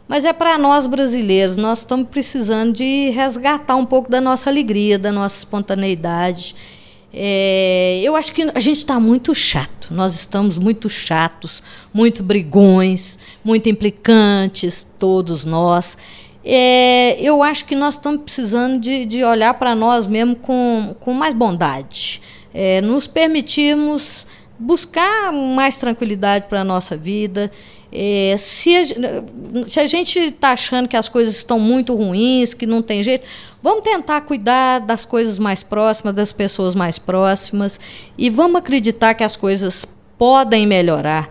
mas 0.06 0.24
é 0.24 0.32
para 0.32 0.56
nós 0.56 0.86
brasileiros. 0.86 1.56
Nós 1.56 1.80
estamos 1.80 2.08
precisando 2.08 2.72
de 2.72 3.10
resgatar 3.10 3.74
um 3.74 3.84
pouco 3.84 4.08
da 4.08 4.20
nossa 4.20 4.48
alegria, 4.48 4.98
da 4.98 5.10
nossa 5.10 5.38
espontaneidade. 5.38 6.54
É, 7.12 8.00
eu 8.02 8.14
acho 8.14 8.32
que 8.32 8.42
a 8.42 8.60
gente 8.60 8.78
está 8.78 9.00
muito 9.00 9.34
chato. 9.34 9.92
Nós 9.92 10.14
estamos 10.14 10.58
muito 10.58 10.88
chatos, 10.88 11.62
muito 11.92 12.22
brigões, 12.22 13.18
muito 13.44 13.68
implicantes, 13.68 14.86
todos 14.98 15.44
nós. 15.44 15.96
É, 16.44 17.20
eu 17.20 17.42
acho 17.42 17.64
que 17.64 17.74
nós 17.74 17.94
estamos 17.94 18.22
precisando 18.22 18.78
de, 18.78 19.04
de 19.04 19.24
olhar 19.24 19.54
para 19.54 19.74
nós 19.74 20.06
mesmo 20.06 20.36
com, 20.36 20.94
com 21.00 21.12
mais 21.12 21.34
bondade. 21.34 22.20
É, 22.54 22.80
nos 22.80 23.06
permitirmos 23.06 24.26
buscar 24.58 25.32
mais 25.32 25.76
tranquilidade 25.76 26.46
para 26.48 26.60
a 26.60 26.64
nossa 26.64 26.96
vida. 26.96 27.50
É, 27.92 28.34
se, 28.36 28.76
a, 28.76 28.84
se 29.66 29.80
a 29.80 29.86
gente 29.86 30.18
está 30.18 30.50
achando 30.50 30.88
que 30.88 30.96
as 30.96 31.08
coisas 31.08 31.36
estão 31.36 31.58
muito 31.58 31.94
ruins, 31.94 32.52
que 32.52 32.66
não 32.66 32.82
tem 32.82 33.02
jeito, 33.02 33.26
Vamos 33.66 33.82
tentar 33.82 34.20
cuidar 34.20 34.78
das 34.78 35.04
coisas 35.04 35.40
mais 35.40 35.60
próximas, 35.60 36.14
das 36.14 36.30
pessoas 36.30 36.76
mais 36.76 37.00
próximas 37.00 37.80
e 38.16 38.30
vamos 38.30 38.60
acreditar 38.60 39.12
que 39.12 39.24
as 39.24 39.34
coisas 39.34 39.84
podem 40.16 40.64
melhorar. 40.64 41.28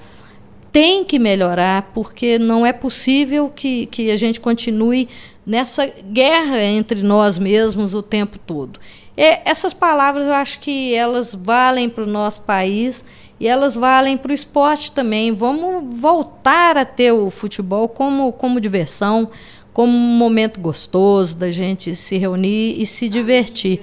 Tem 0.70 1.06
que 1.06 1.18
melhorar, 1.18 1.92
porque 1.94 2.38
não 2.38 2.66
é 2.66 2.74
possível 2.74 3.50
que, 3.50 3.86
que 3.86 4.12
a 4.12 4.18
gente 4.18 4.42
continue 4.42 5.08
nessa 5.46 5.88
guerra 6.12 6.62
entre 6.62 7.02
nós 7.04 7.40
mesmos 7.40 7.94
o 7.94 8.02
tempo 8.02 8.38
todo. 8.38 8.82
E 9.18 9.40
essas 9.46 9.74
palavras 9.74 10.26
eu 10.26 10.34
acho 10.34 10.60
que 10.60 10.94
elas 10.94 11.34
valem 11.34 11.90
para 11.90 12.04
o 12.04 12.08
nosso 12.08 12.42
país 12.42 13.06
e 13.40 13.48
elas 13.48 13.76
valem 13.76 14.18
para 14.18 14.32
o 14.32 14.34
esporte 14.34 14.92
também. 14.92 15.34
Vamos 15.34 16.00
voltar 16.00 16.78
a 16.78 16.86
ter 16.86 17.12
o 17.12 17.30
futebol 17.30 17.88
como, 17.88 18.32
como 18.34 18.60
diversão, 18.60 19.30
como 19.74 19.92
um 19.92 20.18
momento 20.18 20.60
gostoso 20.60 21.36
da 21.36 21.52
gente 21.52 21.96
se 21.96 22.18
reunir 22.18 22.82
e 22.82 22.86
se 22.86 23.10
divertir. 23.10 23.82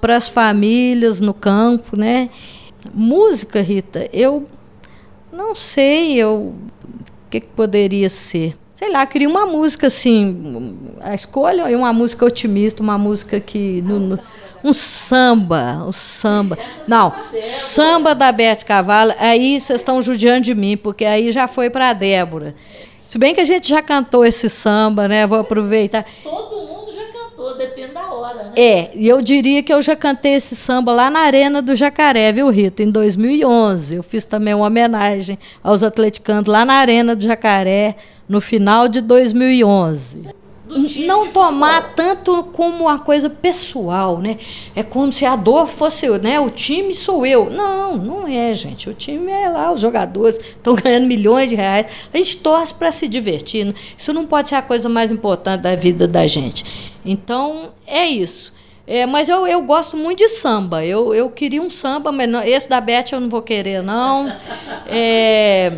Para 0.00 0.16
as 0.16 0.28
famílias 0.28 1.20
no 1.20 1.34
campo, 1.34 1.96
né? 1.96 2.30
Música, 2.94 3.60
Rita, 3.60 4.08
eu 4.12 4.48
não 5.32 5.54
sei, 5.54 6.14
eu 6.14 6.54
o 7.26 7.30
que, 7.30 7.40
que 7.40 7.46
poderia 7.48 8.08
ser? 8.08 8.56
Sei 8.74 8.90
lá, 8.90 9.06
queria 9.06 9.28
uma 9.28 9.44
música 9.44 9.88
assim, 9.88 10.74
a 11.00 11.14
escolha 11.14 11.70
é 11.70 11.76
uma 11.76 11.92
música 11.92 12.24
otimista, 12.24 12.82
uma 12.82 12.96
música 12.96 13.38
que 13.38 13.82
no, 13.82 14.00
no, 14.00 14.18
um 14.62 14.72
samba, 14.72 15.84
um 15.86 15.92
samba. 15.92 16.58
Não, 16.86 17.12
samba 17.42 18.14
da 18.14 18.30
Bete 18.32 18.64
Cavalo, 18.64 19.12
aí 19.18 19.60
vocês 19.60 19.80
estão 19.80 20.02
judiando 20.02 20.42
de 20.42 20.54
mim, 20.54 20.76
porque 20.76 21.04
aí 21.04 21.32
já 21.32 21.48
foi 21.48 21.70
para 21.70 21.90
a 21.90 21.92
Débora. 21.92 22.54
Se 23.04 23.18
bem 23.18 23.34
que 23.34 23.40
a 23.40 23.44
gente 23.44 23.68
já 23.68 23.82
cantou 23.82 24.24
esse 24.24 24.48
samba, 24.48 25.08
né? 25.08 25.26
Vou 25.26 25.40
aproveitar. 25.40 26.06
Todo 26.22 26.56
mundo 26.58 26.92
já 26.92 27.06
cantou, 27.06 27.56
depende 27.56 27.92
da 27.92 28.12
hora, 28.12 28.44
né? 28.44 28.52
É, 28.56 28.90
e 28.94 29.08
eu 29.08 29.20
diria 29.20 29.64
que 29.64 29.72
eu 29.72 29.82
já 29.82 29.96
cantei 29.96 30.34
esse 30.34 30.54
samba 30.54 30.92
lá 30.92 31.10
na 31.10 31.20
Arena 31.20 31.60
do 31.60 31.74
Jacaré, 31.74 32.30
viu, 32.30 32.48
Rita? 32.50 32.84
Em 32.84 32.90
2011. 32.90 33.96
Eu 33.96 34.02
fiz 34.04 34.24
também 34.24 34.54
uma 34.54 34.66
homenagem 34.66 35.38
aos 35.60 35.82
atleticanos 35.82 36.46
lá 36.46 36.64
na 36.64 36.74
Arena 36.74 37.16
do 37.16 37.24
Jacaré, 37.24 37.96
no 38.28 38.40
final 38.40 38.86
de 38.86 39.00
2011 39.00 40.39
não 41.06 41.28
tomar 41.28 41.94
tanto 41.94 42.44
como 42.44 42.84
uma 42.84 42.98
coisa 42.98 43.28
pessoal, 43.28 44.18
né? 44.18 44.38
É 44.74 44.82
como 44.82 45.12
se 45.12 45.24
a 45.26 45.36
dor 45.36 45.66
fosse, 45.66 46.08
né? 46.18 46.38
O 46.38 46.50
time 46.50 46.94
sou 46.94 47.26
eu. 47.26 47.50
Não, 47.50 47.96
não 47.96 48.28
é, 48.28 48.54
gente. 48.54 48.88
O 48.88 48.94
time 48.94 49.30
é 49.30 49.48
lá, 49.48 49.72
os 49.72 49.80
jogadores 49.80 50.38
estão 50.38 50.74
ganhando 50.80 51.06
milhões 51.06 51.50
de 51.50 51.56
reais. 51.56 52.08
A 52.12 52.16
gente 52.16 52.36
torce 52.38 52.74
para 52.74 52.92
se 52.92 53.08
divertir. 53.08 53.74
Isso 53.96 54.12
não 54.12 54.26
pode 54.26 54.48
ser 54.48 54.54
a 54.56 54.62
coisa 54.62 54.88
mais 54.88 55.10
importante 55.10 55.62
da 55.62 55.74
vida 55.74 56.06
da 56.06 56.26
gente. 56.26 56.64
Então, 57.04 57.70
é 57.86 58.06
isso. 58.06 58.52
É, 58.86 59.06
mas 59.06 59.28
eu, 59.28 59.46
eu 59.46 59.62
gosto 59.62 59.96
muito 59.96 60.18
de 60.18 60.28
samba. 60.28 60.84
Eu, 60.84 61.14
eu 61.14 61.30
queria 61.30 61.62
um 61.62 61.70
samba, 61.70 62.10
mas 62.10 62.28
não, 62.28 62.42
esse 62.42 62.68
da 62.68 62.80
Beth 62.80 63.12
eu 63.12 63.20
não 63.20 63.28
vou 63.28 63.40
querer, 63.40 63.82
não. 63.82 64.30
É, 64.92 65.72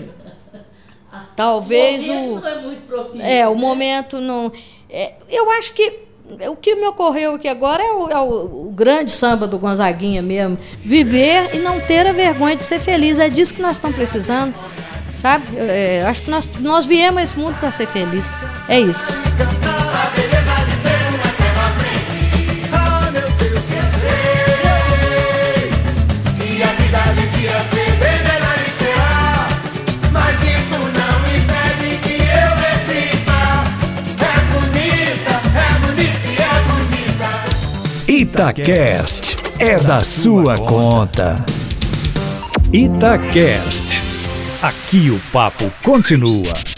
talvez 1.36 2.08
o. 2.08 2.12
Momento 2.12 2.38
o, 2.38 2.40
não 2.40 2.48
é 2.48 2.60
muito 2.62 2.82
propício. 2.86 3.22
É, 3.22 3.48
o 3.48 3.54
né? 3.54 3.60
momento 3.60 4.20
não. 4.20 4.52
É, 4.92 5.12
eu 5.30 5.50
acho 5.50 5.72
que 5.72 6.00
o 6.48 6.54
que 6.54 6.74
me 6.74 6.86
ocorreu 6.86 7.34
aqui 7.34 7.48
agora 7.48 7.82
é 7.82 7.92
o, 7.92 8.10
é 8.10 8.18
o, 8.18 8.68
o, 8.68 8.72
grande 8.72 9.10
samba 9.10 9.46
do 9.46 9.58
Gonzaguinha 9.58 10.20
mesmo. 10.20 10.58
Viver 10.84 11.54
e 11.54 11.58
não 11.58 11.80
ter 11.80 12.06
a 12.06 12.12
vergonha 12.12 12.56
de 12.56 12.64
ser 12.64 12.78
feliz. 12.78 13.18
É 13.18 13.30
disso 13.30 13.54
que 13.54 13.62
nós 13.62 13.78
estamos 13.78 13.96
precisando. 13.96 14.54
Sabe? 15.20 15.44
É, 15.56 16.04
acho 16.06 16.22
que 16.22 16.30
nós, 16.30 16.48
nós 16.60 16.84
viemos 16.84 17.20
a 17.20 17.22
esse 17.22 17.38
mundo 17.38 17.58
para 17.58 17.70
ser 17.70 17.86
feliz. 17.86 18.26
É 18.68 18.80
isso. 18.80 19.06
Itacast 38.22 39.36
é 39.58 39.76
da 39.80 39.98
sua 39.98 40.56
conta. 40.56 41.44
Itacast. 42.72 44.00
Aqui 44.62 45.10
o 45.10 45.20
papo 45.32 45.68
continua. 45.82 46.71